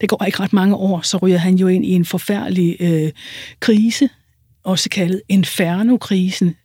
Det 0.02 0.10
går 0.10 0.26
ikke 0.26 0.40
ret 0.40 0.54
mange 0.54 0.76
år, 0.76 1.02
så 1.02 1.18
ryger 1.18 1.38
han 1.38 1.56
jo 1.56 1.68
ind 1.68 1.86
i 1.86 1.92
en 1.92 2.06
forfærdelig 2.06 2.78
øh, 2.80 3.12
krise, 3.60 4.10
også 4.64 4.90
kaldet 4.90 5.22
Inferno-krisen, 5.30 6.56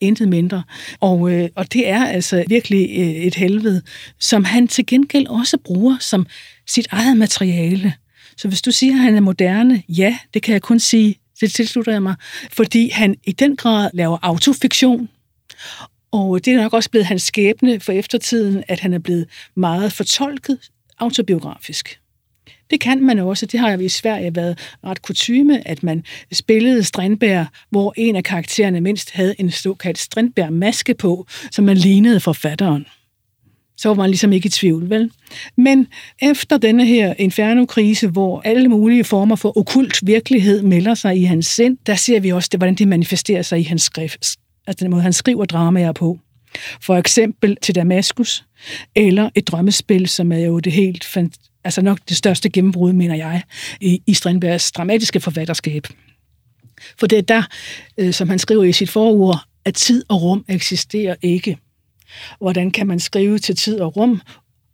intet 0.00 0.28
mindre. 0.28 0.62
Og, 1.00 1.32
øh, 1.32 1.48
og 1.54 1.72
det 1.72 1.88
er 1.88 2.04
altså 2.04 2.44
virkelig 2.48 2.90
øh, 2.98 3.06
et 3.06 3.34
helvede, 3.34 3.82
som 4.20 4.44
han 4.44 4.68
til 4.68 4.86
gengæld 4.86 5.26
også 5.26 5.58
bruger 5.64 5.96
som 6.00 6.26
sit 6.68 6.86
eget 6.90 7.16
materiale. 7.16 7.92
Så 8.36 8.48
hvis 8.48 8.62
du 8.62 8.70
siger, 8.70 8.94
at 8.94 9.00
han 9.00 9.16
er 9.16 9.20
moderne, 9.20 9.82
ja, 9.88 10.18
det 10.34 10.42
kan 10.42 10.52
jeg 10.52 10.62
kun 10.62 10.80
sige, 10.80 11.14
det 11.40 11.52
tilslutter 11.52 11.92
jeg 11.92 12.02
mig, 12.02 12.14
fordi 12.52 12.88
han 12.88 13.14
i 13.24 13.32
den 13.32 13.56
grad 13.56 13.90
laver 13.94 14.18
autofiktion, 14.22 15.08
og 16.12 16.44
det 16.44 16.52
er 16.52 16.62
nok 16.62 16.72
også 16.72 16.90
blevet 16.90 17.06
hans 17.06 17.22
skæbne 17.22 17.80
for 17.80 17.92
eftertiden, 17.92 18.64
at 18.68 18.80
han 18.80 18.94
er 18.94 18.98
blevet 18.98 19.26
meget 19.56 19.92
fortolket 19.92 20.58
autobiografisk. 20.98 22.00
Det 22.70 22.80
kan 22.80 23.02
man 23.02 23.18
også. 23.18 23.46
Det 23.46 23.60
har 23.60 23.70
jo 23.70 23.78
i 23.78 23.88
Sverige 23.88 24.36
været 24.36 24.58
ret 24.84 25.02
kutyme, 25.02 25.68
at 25.68 25.82
man 25.82 26.04
spillede 26.32 26.84
Strindberg, 26.84 27.46
hvor 27.70 27.94
en 27.96 28.16
af 28.16 28.24
karaktererne 28.24 28.80
mindst 28.80 29.10
havde 29.10 29.34
en 29.38 29.50
såkaldt 29.50 29.98
Strindberg-maske 29.98 30.94
på, 30.94 31.26
som 31.50 31.64
man 31.64 31.76
lignede 31.76 32.20
forfatteren. 32.20 32.86
Så 33.76 33.88
var 33.88 33.94
man 33.94 34.10
ligesom 34.10 34.32
ikke 34.32 34.46
i 34.46 34.50
tvivl, 34.50 34.90
vel? 34.90 35.10
Men 35.56 35.86
efter 36.22 36.58
denne 36.58 36.86
her 36.86 37.14
inferno-krise, 37.18 38.08
hvor 38.08 38.40
alle 38.44 38.68
mulige 38.68 39.04
former 39.04 39.36
for 39.36 39.58
okult 39.58 40.06
virkelighed 40.06 40.62
melder 40.62 40.94
sig 40.94 41.16
i 41.16 41.24
hans 41.24 41.46
sind, 41.46 41.78
der 41.86 41.94
ser 41.94 42.20
vi 42.20 42.30
også, 42.30 42.48
det, 42.52 42.60
hvordan 42.60 42.74
det 42.74 42.88
manifesterer 42.88 43.42
sig 43.42 43.60
i 43.60 43.62
hans 43.62 43.82
skrift, 43.82 44.36
altså 44.70 44.84
den 44.84 44.90
måde, 44.90 45.02
han 45.02 45.12
skriver 45.12 45.44
dramaer 45.44 45.92
på. 45.92 46.18
For 46.80 46.96
eksempel 46.96 47.56
til 47.62 47.74
Damaskus, 47.74 48.44
eller 48.94 49.30
et 49.34 49.48
drømmespil, 49.48 50.08
som 50.08 50.32
er 50.32 50.38
jo 50.38 50.58
det 50.58 50.72
helt, 50.72 51.18
altså 51.64 51.82
nok 51.82 51.98
det 52.08 52.16
største 52.16 52.50
gennembrud, 52.50 52.92
mener 52.92 53.14
jeg, 53.14 53.42
i, 53.80 54.02
i 54.06 54.14
Strindbergs 54.14 54.72
dramatiske 54.72 55.20
forfatterskab. 55.20 55.86
For 56.98 57.06
det 57.06 57.18
er 57.18 57.22
der, 57.22 57.42
øh, 57.98 58.12
som 58.12 58.28
han 58.28 58.38
skriver 58.38 58.64
i 58.64 58.72
sit 58.72 58.90
forord, 58.90 59.38
at 59.64 59.74
tid 59.74 60.04
og 60.08 60.22
rum 60.22 60.44
eksisterer 60.48 61.14
ikke. 61.22 61.58
Hvordan 62.40 62.70
kan 62.70 62.86
man 62.86 63.00
skrive 63.00 63.38
til 63.38 63.56
tid 63.56 63.80
og 63.80 63.96
rum, 63.96 64.20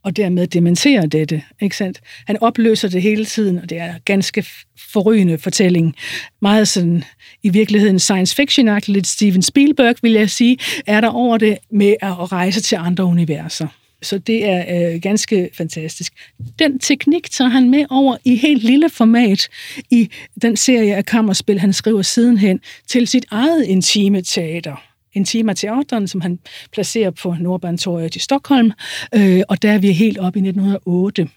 og 0.07 0.17
dermed 0.17 0.47
dementerer 0.47 1.07
dette. 1.07 1.43
Ikke 1.61 1.77
sandt? 1.77 2.01
Han 2.27 2.43
opløser 2.43 2.89
det 2.89 3.03
hele 3.03 3.25
tiden, 3.25 3.59
og 3.59 3.71
det 3.71 3.79
er 3.79 3.95
en 3.95 4.01
ganske 4.05 4.47
forrygende 4.93 5.39
fortælling. 5.39 5.95
Meget 6.43 6.69
sådan, 6.69 7.05
i 7.43 7.49
virkeligheden 7.49 7.99
science 7.99 8.37
fiction 8.37 8.81
lidt 8.87 9.07
Steven 9.07 9.43
Spielberg, 9.43 9.97
vil 10.03 10.13
jeg 10.13 10.31
sige, 10.31 10.59
er 10.87 11.01
der 11.01 11.09
over 11.09 11.39
det 11.39 11.59
med 11.71 11.95
at 12.03 12.33
rejse 12.33 12.61
til 12.61 12.77
andre 12.77 13.05
universer. 13.05 13.69
Så 14.03 14.19
det 14.19 14.45
er 14.45 14.93
øh, 14.95 15.01
ganske 15.01 15.51
fantastisk. 15.55 16.13
Den 16.59 16.79
teknik 16.79 17.31
tager 17.31 17.51
han 17.51 17.71
med 17.71 17.85
over 17.91 18.17
i 18.25 18.37
helt 18.37 18.63
lille 18.63 18.91
format 18.91 19.49
i 19.91 20.11
den 20.43 20.57
serie 20.57 20.95
af 20.97 21.07
kammerspil, 21.07 21.61
han 21.61 21.73
skriver 21.73 22.03
sidenhen, 22.03 22.61
til 22.89 23.07
sit 23.07 23.27
eget 23.31 23.65
intime 23.65 24.23
teater. 24.23 24.86
Intima 25.17 25.53
Teateren, 25.53 26.09
som 26.09 26.21
han 26.21 26.39
placerer 26.73 27.11
på 27.11 27.37
Nordbanetorget 27.41 28.17
i 28.17 28.19
Stockholm, 28.19 28.73
øh, 29.15 29.43
og 29.49 29.63
der 29.63 29.73
er 29.73 29.79
vi 29.79 29.93
helt 29.93 30.19
op 30.19 30.37
i 30.37 30.41
1908. 30.41 31.29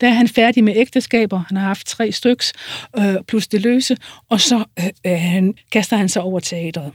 Der 0.00 0.08
er 0.08 0.12
han 0.12 0.28
færdig 0.28 0.64
med 0.64 0.76
ægteskaber. 0.76 1.44
Han 1.48 1.56
har 1.56 1.66
haft 1.66 1.86
tre 1.86 2.12
styks, 2.12 2.52
øh, 2.98 3.16
plus 3.28 3.46
det 3.46 3.62
løse, 3.62 3.96
og 4.28 4.40
så 4.40 4.64
øh, 4.78 4.86
øh, 5.06 5.18
han, 5.18 5.54
kaster 5.72 5.96
han 5.96 6.08
sig 6.08 6.22
over 6.22 6.40
teatret. 6.40 6.92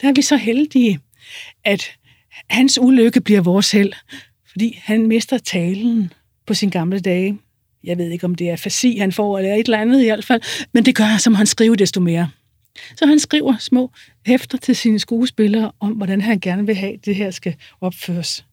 Der 0.00 0.08
er 0.08 0.12
vi 0.12 0.22
så 0.22 0.36
heldige, 0.36 0.98
at 1.64 1.92
hans 2.50 2.78
ulykke 2.78 3.20
bliver 3.20 3.40
vores 3.40 3.72
held, 3.72 3.92
fordi 4.50 4.80
han 4.84 5.06
mister 5.06 5.38
talen 5.38 6.12
på 6.46 6.54
sin 6.54 6.70
gamle 6.70 7.00
dage. 7.00 7.38
Jeg 7.84 7.98
ved 7.98 8.10
ikke, 8.10 8.24
om 8.24 8.34
det 8.34 8.50
er 8.50 8.56
fasi, 8.56 8.96
han 8.96 9.12
får, 9.12 9.38
eller 9.38 9.54
et 9.54 9.66
eller 9.66 9.78
andet 9.78 10.02
i 10.02 10.04
hvert 10.04 10.24
fald, 10.24 10.40
men 10.72 10.84
det 10.84 10.94
gør, 10.94 11.18
som 11.18 11.34
han 11.34 11.46
skriver 11.46 11.76
desto 11.76 12.00
mere. 12.00 12.30
Så 12.96 13.06
han 13.06 13.18
skriver 13.18 13.56
små 13.58 13.90
hæfter 14.26 14.58
til 14.58 14.76
sine 14.76 14.98
skuespillere 14.98 15.72
om, 15.80 15.92
hvordan 15.92 16.20
han 16.20 16.40
gerne 16.40 16.66
vil 16.66 16.74
have, 16.74 16.94
at 16.94 17.06
det 17.06 17.14
her 17.14 17.30
skal 17.30 17.54
opføres. 17.80 18.44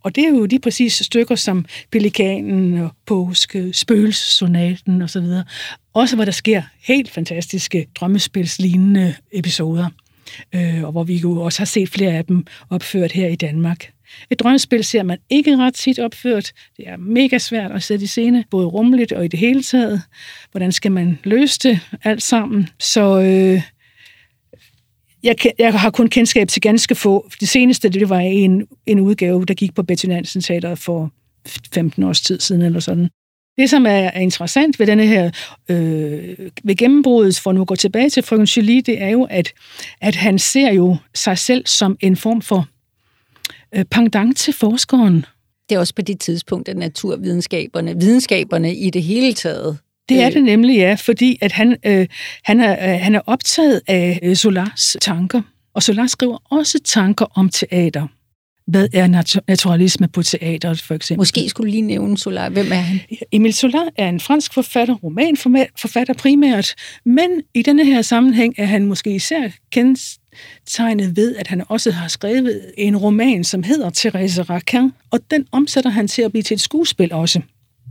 Og 0.00 0.14
det 0.14 0.24
er 0.24 0.28
jo 0.28 0.46
de 0.46 0.58
præcis 0.58 0.94
stykker 0.94 1.34
som 1.34 1.64
Pelikanen 1.92 2.78
og 2.78 2.90
Påske, 3.06 3.72
Spøgelsesonaten 3.72 5.02
osv. 5.02 5.26
Også 5.94 6.16
hvor 6.16 6.24
der 6.24 6.32
sker 6.32 6.62
helt 6.80 7.10
fantastiske 7.10 7.86
drømmespilslignende 7.94 9.14
episoder, 9.32 9.88
øh, 10.54 10.84
og 10.84 10.92
hvor 10.92 11.04
vi 11.04 11.16
jo 11.16 11.40
også 11.40 11.60
har 11.60 11.66
set 11.66 11.88
flere 11.88 12.12
af 12.12 12.24
dem 12.24 12.46
opført 12.70 13.12
her 13.12 13.28
i 13.28 13.36
Danmark. 13.36 13.92
Et 14.30 14.40
drømmespil 14.40 14.84
ser 14.84 15.02
man 15.02 15.18
ikke 15.30 15.56
ret 15.56 15.74
tit 15.74 15.98
opført. 15.98 16.52
Det 16.76 16.88
er 16.88 16.96
mega 16.96 17.38
svært 17.38 17.72
at 17.72 17.82
sætte 17.82 18.04
i 18.04 18.06
scene, 18.06 18.44
både 18.50 18.66
rummeligt 18.66 19.12
og 19.12 19.24
i 19.24 19.28
det 19.28 19.38
hele 19.38 19.62
taget. 19.62 20.02
Hvordan 20.50 20.72
skal 20.72 20.92
man 20.92 21.18
løse 21.24 21.58
det 21.58 21.80
alt 22.04 22.22
sammen? 22.22 22.68
Så 22.78 23.20
øh, 23.20 23.62
jeg, 25.22 25.36
jeg 25.58 25.72
har 25.80 25.90
kun 25.90 26.08
kendskab 26.08 26.48
til 26.48 26.62
ganske 26.62 26.94
få. 26.94 27.30
Det 27.40 27.48
seneste, 27.48 27.88
det 27.88 28.08
var 28.08 28.18
en, 28.18 28.66
en 28.86 29.00
udgave, 29.00 29.44
der 29.44 29.54
gik 29.54 29.74
på 29.74 29.82
Betty 29.82 30.06
Nansen 30.06 30.40
Teater 30.42 30.74
for 30.74 31.12
15 31.74 32.02
års 32.02 32.20
tid 32.20 32.40
siden 32.40 32.62
eller 32.62 32.80
sådan. 32.80 33.08
Det, 33.58 33.70
som 33.70 33.86
er 33.86 34.10
interessant 34.10 34.78
ved 34.78 34.86
denne 34.86 35.06
her, 35.06 35.30
øh, 35.68 36.50
ved 36.64 36.76
gennembruddet, 36.76 37.40
for 37.40 37.52
nu 37.52 37.60
at 37.60 37.66
gå 37.66 37.76
tilbage 37.76 38.10
til 38.10 38.22
frøken 38.22 38.46
Julie, 38.46 38.82
det 38.82 39.02
er 39.02 39.08
jo, 39.08 39.26
at, 39.30 39.52
at 40.00 40.14
han 40.14 40.38
ser 40.38 40.72
jo 40.72 40.96
sig 41.14 41.38
selv 41.38 41.66
som 41.66 41.96
en 42.00 42.16
form 42.16 42.42
for 42.42 42.68
pendant 43.90 44.36
til 44.36 44.54
forskeren. 44.54 45.24
Det 45.68 45.74
er 45.74 45.78
også 45.78 45.94
på 45.94 46.02
det 46.02 46.20
tidspunkt, 46.20 46.68
at 46.68 46.76
naturvidenskaberne, 46.76 48.00
videnskaberne 48.00 48.74
i 48.74 48.90
det 48.90 49.02
hele 49.02 49.34
taget 49.34 49.78
det 50.10 50.20
er 50.20 50.26
øh. 50.26 50.32
det 50.32 50.44
nemlig, 50.44 50.76
ja, 50.76 50.94
fordi 50.94 51.38
at 51.40 51.52
han, 51.52 51.76
øh, 51.86 52.06
han, 52.44 52.60
er, 52.60 52.94
øh, 52.94 53.00
han 53.00 53.14
er 53.14 53.20
optaget 53.26 53.80
af 53.86 54.20
øh, 54.22 54.36
Solars 54.36 54.96
tanker, 55.00 55.42
og 55.74 55.82
Solar 55.82 56.06
skriver 56.06 56.38
også 56.50 56.78
tanker 56.84 57.26
om 57.38 57.48
teater. 57.48 58.06
Hvad 58.70 58.88
er 58.92 59.06
naturalisme 59.48 60.08
på 60.08 60.22
teateret, 60.22 60.82
for 60.82 60.94
eksempel? 60.94 61.20
Måske 61.20 61.48
skulle 61.48 61.68
du 61.68 61.70
lige 61.70 61.82
nævne 61.82 62.18
Solar. 62.18 62.48
Hvem 62.48 62.72
er 62.72 62.74
han? 62.74 63.00
Emil 63.32 63.54
Solar 63.54 63.88
er 63.96 64.08
en 64.08 64.20
fransk 64.20 64.54
forfatter, 64.54 64.94
romanforfatter 64.94 66.14
primært, 66.14 66.74
men 67.04 67.30
i 67.54 67.62
denne 67.62 67.84
her 67.84 68.02
sammenhæng 68.02 68.54
er 68.58 68.64
han 68.64 68.86
måske 68.86 69.14
især 69.14 69.48
kendetegnet 69.70 71.16
ved, 71.16 71.36
at 71.36 71.46
han 71.46 71.62
også 71.68 71.90
har 71.90 72.08
skrevet 72.08 72.72
en 72.78 72.96
roman, 72.96 73.44
som 73.44 73.62
hedder 73.62 73.90
Thérèse 73.90 74.42
Raquin, 74.42 74.92
og 75.10 75.20
den 75.30 75.46
omsætter 75.52 75.90
han 75.90 76.08
til 76.08 76.22
at 76.22 76.30
blive 76.30 76.42
til 76.42 76.54
et 76.54 76.60
skuespil 76.60 77.12
også. 77.12 77.40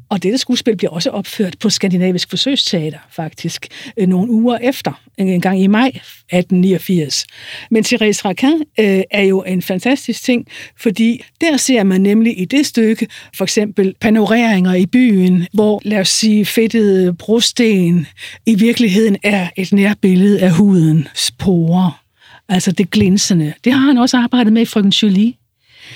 Og 0.09 0.23
dette 0.23 0.37
skuespil 0.37 0.77
bliver 0.77 0.91
også 0.91 1.09
opført 1.09 1.55
på 1.59 1.69
Skandinavisk 1.69 2.29
Forsøgsteater, 2.29 2.97
faktisk, 3.11 3.67
øh, 3.97 4.07
nogle 4.07 4.31
uger 4.31 4.57
efter, 4.57 5.01
en 5.17 5.41
gang 5.41 5.61
i 5.61 5.67
maj 5.67 5.87
1889. 5.87 7.25
Men 7.71 7.83
Therese 7.83 8.25
Raquin 8.25 8.63
øh, 8.79 9.01
er 9.11 9.23
jo 9.23 9.43
en 9.43 9.61
fantastisk 9.61 10.23
ting, 10.23 10.47
fordi 10.77 11.23
der 11.41 11.57
ser 11.57 11.83
man 11.83 12.01
nemlig 12.01 12.39
i 12.41 12.45
det 12.45 12.65
stykke 12.65 13.07
for 13.35 13.43
eksempel 13.43 13.95
panoreringer 14.01 14.73
i 14.73 14.85
byen, 14.85 15.47
hvor, 15.53 15.81
lad 15.85 15.99
os 15.99 16.09
sige, 16.09 16.45
fedtede 16.45 17.13
brosten 17.13 18.07
i 18.45 18.55
virkeligheden 18.55 19.17
er 19.23 19.49
et 19.55 19.73
nærbillede 19.73 20.41
af 20.41 20.51
hudens 20.51 21.31
porer. 21.39 22.03
Altså 22.49 22.71
det 22.71 22.91
glinsende. 22.91 23.53
Det 23.63 23.73
har 23.73 23.79
han 23.79 23.97
også 23.97 24.17
arbejdet 24.17 24.53
med 24.53 24.61
i 24.61 24.65
Frøken 24.65 24.91
Julie 24.91 25.33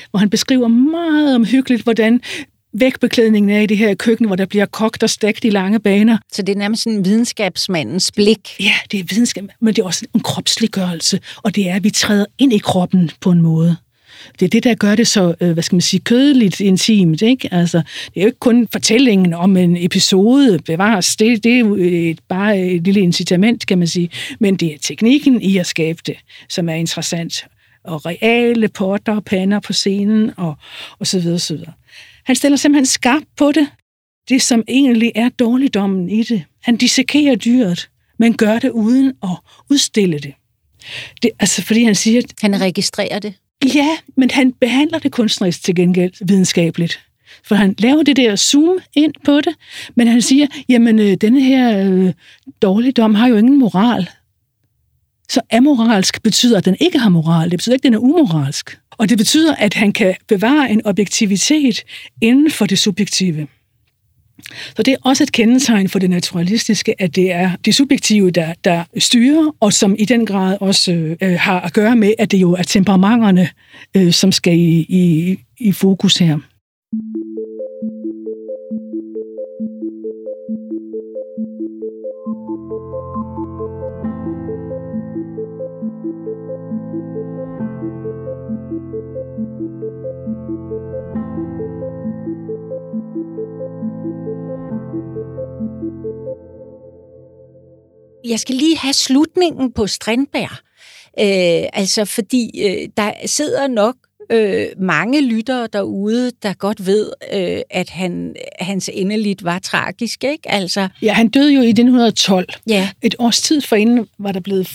hvor 0.10 0.18
han 0.20 0.30
beskriver 0.30 0.68
meget 0.68 1.36
omhyggeligt, 1.36 1.84
hvordan 1.84 2.22
vægbeklædningen 2.74 3.50
er 3.50 3.60
i 3.62 3.66
det 3.66 3.78
her 3.78 3.96
køkken, 3.96 4.28
hvor 4.28 4.36
der 4.36 4.46
bliver 4.46 4.66
kogt 4.66 5.04
og 5.04 5.10
stegt 5.10 5.46
i 5.46 5.50
lange 5.50 5.80
baner. 5.80 6.18
Så 6.32 6.42
det 6.42 6.56
er 6.56 6.60
nærmest 6.60 6.84
sådan 6.84 7.06
videnskabsmandens 7.06 8.12
blik. 8.12 8.56
Ja, 8.60 8.74
det 8.92 9.00
er 9.00 9.04
videnskab, 9.10 9.44
men 9.60 9.74
det 9.74 9.82
er 9.82 9.86
også 9.86 10.06
en 10.16 10.20
kropsliggørelse, 10.20 11.20
og 11.38 11.56
det 11.56 11.70
er, 11.70 11.76
at 11.76 11.84
vi 11.84 11.90
træder 11.90 12.26
ind 12.38 12.54
i 12.54 12.58
kroppen 12.58 13.12
på 13.22 13.32
en 13.32 13.42
måde. 13.42 13.76
Det 14.40 14.46
er 14.46 14.50
det, 14.50 14.64
der 14.64 14.76
gør 14.76 14.96
det 14.96 15.08
så, 15.08 15.36
øh, 15.42 15.52
hvad 15.52 15.64
skal 15.64 15.76
man 15.76 15.82
sige, 15.82 16.00
kødeligt 16.00 16.60
intimt, 16.60 17.22
ikke? 17.22 17.54
Altså, 17.54 17.78
det 17.78 18.18
er 18.18 18.22
jo 18.22 18.26
ikke 18.26 18.40
kun 18.40 18.68
fortællingen 18.72 19.34
om 19.34 19.58
en 19.58 19.78
episode 19.78 20.60
bevares, 20.60 21.16
det, 21.16 21.44
det 21.44 21.54
er 21.54 21.60
jo 21.60 21.76
et, 21.76 22.20
bare 22.30 22.60
et 22.60 22.84
lille 22.84 23.02
incitament, 23.02 23.66
kan 23.68 23.78
man 23.78 23.88
sige, 23.88 24.10
men 24.40 24.56
det 24.56 24.74
er 24.74 24.78
teknikken 24.82 25.42
i 25.42 25.58
at 25.58 25.68
skabe 25.68 26.00
det, 26.06 26.16
som 26.50 26.70
er 26.70 26.74
interessant. 26.74 27.46
Og 27.84 28.06
reale 28.06 28.68
potter 28.68 29.16
og 29.16 29.26
pander 29.26 29.60
på 29.60 29.74
scenen, 29.74 30.32
og, 30.38 30.56
og 31.00 31.08
så 31.08 31.20
videre, 31.20 31.40
så 31.40 31.54
videre. 31.54 31.72
Han 32.26 32.36
stiller 32.36 32.58
simpelthen 32.58 32.86
skarpt 32.86 33.26
på 33.38 33.52
det. 33.52 33.68
Det, 34.30 34.42
som 34.42 34.64
egentlig 34.68 35.12
er 35.16 35.30
dårligdommen 35.30 36.10
i 36.10 36.24
det. 36.24 36.44
Han 36.62 36.78
dissekerer 36.78 37.36
dyret, 37.36 37.90
men 38.20 38.34
gør 38.34 38.60
det 38.60 38.70
uden 38.70 39.14
at 39.24 39.30
udstille 39.70 40.20
det. 40.20 40.34
det 41.22 41.32
altså, 41.40 41.62
fordi 41.62 41.84
han 41.84 41.96
siger... 41.96 42.22
At, 42.22 42.34
han 42.42 42.62
registrerer 42.62 43.20
det? 43.20 43.34
Ja, 43.76 43.98
men 44.18 44.32
han 44.32 44.54
behandler 44.54 45.00
det 45.00 45.12
kunstnerisk 45.12 45.64
til 45.64 45.76
gengæld 45.76 46.28
videnskabeligt. 46.28 47.00
For 47.44 47.56
han 47.56 47.76
laver 47.78 48.04
det 48.04 48.18
der 48.18 48.36
zoom 48.36 48.80
ind 48.96 49.14
på 49.26 49.42
det, 49.42 49.56
men 49.96 50.08
han 50.08 50.22
siger, 50.22 50.48
jamen, 50.70 51.00
øh, 51.00 51.14
denne 51.14 51.44
her 51.44 51.92
øh, 51.92 52.14
dårligdom 52.62 53.16
har 53.16 53.28
jo 53.28 53.36
ingen 53.36 53.60
moral. 53.60 54.10
Så 55.30 55.42
amoralsk 55.52 56.24
betyder, 56.24 56.58
at 56.58 56.66
den 56.66 56.76
ikke 56.80 57.00
har 57.00 57.10
moral. 57.10 57.52
Det 57.52 57.58
betyder 57.60 57.74
ikke, 57.76 57.82
at 57.82 57.84
den 57.84 57.94
er 57.94 58.00
umoralsk. 58.00 58.80
Og 58.92 59.10
det 59.10 59.18
betyder, 59.18 59.56
at 59.56 59.74
han 59.74 59.92
kan 59.92 60.16
bevare 60.28 60.72
en 60.72 60.86
objektivitet 60.86 61.84
inden 62.22 62.52
for 62.52 62.66
det 62.66 62.80
subjektive. 62.80 63.48
Så 64.76 64.84
det 64.84 64.92
er 64.92 64.98
også 65.04 65.24
et 65.24 65.32
kendetegn 65.32 65.90
for 65.90 66.00
det 66.00 66.10
naturalistiske, 66.10 67.02
at 67.02 67.16
det 67.16 67.32
er 67.32 67.52
det 67.66 67.76
subjektive, 67.76 68.32
der, 68.32 68.54
der 68.64 68.84
styrer, 68.98 69.56
og 69.60 69.74
som 69.74 69.96
i 70.00 70.06
den 70.06 70.26
grad 70.26 70.58
også 70.62 71.16
øh, 71.22 71.40
har 71.40 71.60
at 71.60 71.74
gøre 71.74 71.96
med, 71.96 72.14
at 72.20 72.32
det 72.32 72.38
jo 72.38 72.52
er 72.52 72.64
temperamenterne, 72.64 73.50
øh, 73.98 74.12
som 74.12 74.32
skal 74.32 74.58
i, 74.58 74.86
i, 74.90 75.38
i 75.60 75.72
fokus 75.72 76.18
her. 76.18 76.38
Jeg 98.26 98.40
skal 98.40 98.56
lige 98.56 98.78
have 98.78 98.94
slutningen 98.94 99.72
på 99.72 99.88
Strindberg. 99.88 100.58
Øh, 101.20 101.70
altså, 101.74 102.06
fordi 102.06 102.62
øh, 102.66 102.90
der 102.98 103.12
sidder 103.26 103.68
nok 103.68 103.96
øh, 104.30 104.66
mange 104.78 105.22
lyttere 105.22 105.68
derude, 105.74 106.32
der 106.44 106.54
godt 106.54 106.86
ved, 106.86 107.12
øh, 107.34 107.62
at 107.70 107.90
han, 107.90 108.36
hans 108.60 108.90
endeligt 108.94 109.44
var 109.44 109.60
tragisk, 109.60 110.24
ikke? 110.24 110.52
Altså... 110.52 110.88
Ja, 111.02 111.14
han 111.14 111.28
døde 111.28 111.54
jo 111.54 111.62
i 111.62 111.70
1912. 111.70 112.48
Ja. 112.68 112.90
Et 113.02 113.16
års 113.20 113.42
tid 113.42 113.62
forinden 113.62 114.08
var 114.20 114.32
der 114.32 114.40
blevet 114.40 114.68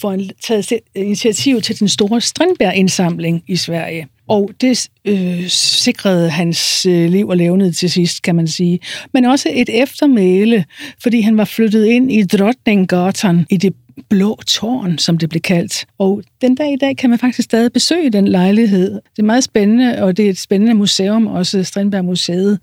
taget 0.42 0.72
initiativ 0.94 1.60
til 1.60 1.78
den 1.78 1.88
store 1.88 2.20
Strindberg-indsamling 2.20 3.44
i 3.48 3.56
Sverige. 3.56 4.08
Og 4.28 4.50
det 4.60 4.88
øh, 5.04 5.48
sikrede 5.48 6.30
hans 6.30 6.86
øh, 6.86 7.10
liv 7.10 7.28
og 7.28 7.36
levned 7.36 7.72
til 7.72 7.90
sidst, 7.90 8.22
kan 8.22 8.34
man 8.34 8.48
sige. 8.48 8.80
Men 9.14 9.24
også 9.24 9.48
et 9.52 9.82
eftermæle, 9.82 10.64
fordi 11.02 11.20
han 11.20 11.36
var 11.36 11.44
flyttet 11.44 11.86
ind 11.86 12.12
i 12.12 12.22
Drottninggatan 12.22 13.46
i 13.50 13.56
det 13.56 13.74
Blå 14.08 14.38
Tårn, 14.46 14.98
som 14.98 15.18
det 15.18 15.28
blev 15.28 15.40
kaldt. 15.40 15.86
Og 15.98 16.22
den 16.40 16.54
dag 16.54 16.72
i 16.72 16.76
dag 16.76 16.96
kan 16.96 17.10
man 17.10 17.18
faktisk 17.18 17.44
stadig 17.44 17.72
besøge 17.72 18.10
den 18.10 18.28
lejlighed. 18.28 18.90
Det 18.92 19.18
er 19.18 19.26
meget 19.26 19.44
spændende, 19.44 20.02
og 20.02 20.16
det 20.16 20.26
er 20.26 20.30
et 20.30 20.38
spændende 20.38 20.74
museum, 20.74 21.26
også 21.26 21.64
Strindberg 21.64 22.04
Museet. 22.04 22.58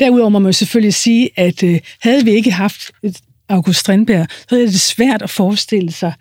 Derudover 0.00 0.28
må 0.28 0.38
man 0.38 0.52
selvfølgelig 0.52 0.94
sige, 0.94 1.30
at 1.36 1.62
øh, 1.62 1.80
havde 2.00 2.24
vi 2.24 2.30
ikke 2.30 2.50
haft 2.50 2.90
øh, 3.02 3.12
August 3.48 3.80
Strindberg, 3.80 4.26
så 4.48 4.56
er 4.56 4.60
det 4.60 4.80
svært 4.80 5.22
at 5.22 5.30
forestille 5.30 5.92
sig 5.92 6.12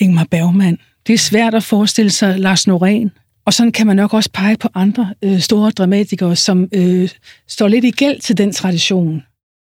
Ingmar 0.00 0.26
Bergman. 0.30 0.78
Det 1.06 1.12
er 1.14 1.18
svært 1.18 1.54
at 1.54 1.64
forestille 1.64 2.10
sig 2.10 2.38
Lars 2.38 2.68
Norén. 2.68 3.25
Og 3.46 3.54
sådan 3.54 3.72
kan 3.72 3.86
man 3.86 3.96
nok 3.96 4.14
også 4.14 4.30
pege 4.32 4.56
på 4.56 4.68
andre 4.74 5.14
øh, 5.22 5.40
store 5.40 5.70
dramatikere, 5.70 6.36
som 6.36 6.68
øh, 6.72 7.08
står 7.48 7.68
lidt 7.68 7.84
i 7.84 7.90
gæld 7.90 8.20
til 8.20 8.38
den 8.38 8.52
tradition. 8.52 9.22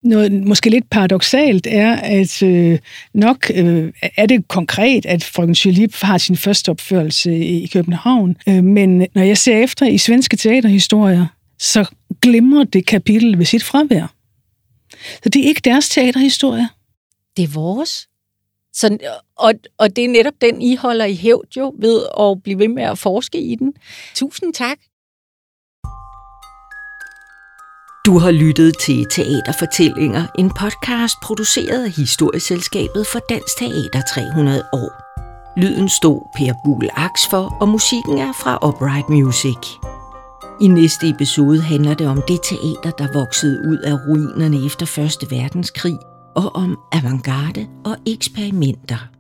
Noget 0.04 0.32
måske 0.32 0.70
lidt 0.70 0.90
paradoxalt 0.90 1.68
er, 1.68 1.96
at 1.96 2.44
øh, 2.44 2.80
nok 3.14 3.52
øh, 3.56 3.94
er 4.18 4.26
det 4.26 4.48
konkret, 4.48 5.06
at 5.06 5.24
frøken 5.24 5.56
Tulip 5.56 5.96
har 6.02 6.18
sin 6.18 6.38
første 6.38 6.70
opførelse 6.70 7.38
i 7.38 7.68
København. 7.68 8.38
Øh, 8.50 8.64
men 8.64 9.08
når 9.16 9.22
jeg 9.22 9.38
ser 9.38 9.58
efter 9.58 9.86
i 9.86 9.98
svenske 9.98 10.38
teaterhistorier, 10.38 11.26
så 11.60 11.86
glemmer 12.22 12.64
det 12.64 12.86
kapitel 12.86 13.38
ved 13.38 13.46
sit 13.46 13.64
fravær. 13.64 14.14
Så 15.24 15.30
det 15.30 15.44
er 15.44 15.48
ikke 15.48 15.62
deres 15.64 15.90
teaterhistorie. 15.90 16.70
Det 17.38 17.44
er 17.44 17.54
vores. 17.54 18.08
Så, 18.76 18.98
og, 19.38 19.54
og 19.78 19.96
det 19.96 20.04
er 20.04 20.10
netop 20.10 20.34
den, 20.42 20.62
I 20.62 20.76
holder 20.76 21.06
i 21.06 21.16
hævd 21.16 21.58
jo 21.58 21.74
ved 21.80 22.06
at 22.20 22.44
blive 22.44 22.60
ved 22.60 22.68
med 22.68 22.84
at 22.84 22.98
forske 22.98 23.42
i 23.42 23.56
den. 23.56 23.74
Tusind 24.16 24.54
tak. 24.54 24.78
Du 28.06 28.18
har 28.18 28.32
lyttet 28.32 28.78
til 28.80 29.06
Teaterfortællinger, 29.12 30.24
en 30.38 30.50
podcast 30.50 31.16
produceret 31.24 31.84
af 31.84 31.92
Historieselskabet 31.92 33.08
for 33.08 33.20
Dansk 33.20 33.58
Teater 33.58 34.02
300 34.14 34.64
år. 34.74 34.92
Lyden 35.60 35.90
stod 35.90 36.22
Per 36.36 36.54
Buhl 36.66 36.90
Aks 36.96 37.28
for, 37.30 37.58
og 37.62 37.68
musikken 37.70 38.18
er 38.18 38.34
fra 38.34 38.68
Upright 38.68 39.10
Music. 39.10 39.58
I 40.62 40.68
næste 40.68 41.10
episode 41.10 41.62
handler 41.62 41.94
det 41.94 42.08
om 42.08 42.22
det 42.28 42.40
teater, 42.44 42.92
der 42.98 43.14
voksede 43.14 43.68
ud 43.70 43.78
af 43.78 43.94
ruinerne 44.08 44.66
efter 44.66 44.86
1. 45.22 45.32
verdenskrig, 45.32 45.98
og 46.36 46.56
om 46.56 46.78
avantgarde 46.92 47.68
og 47.86 47.98
eksperimenter. 48.08 49.15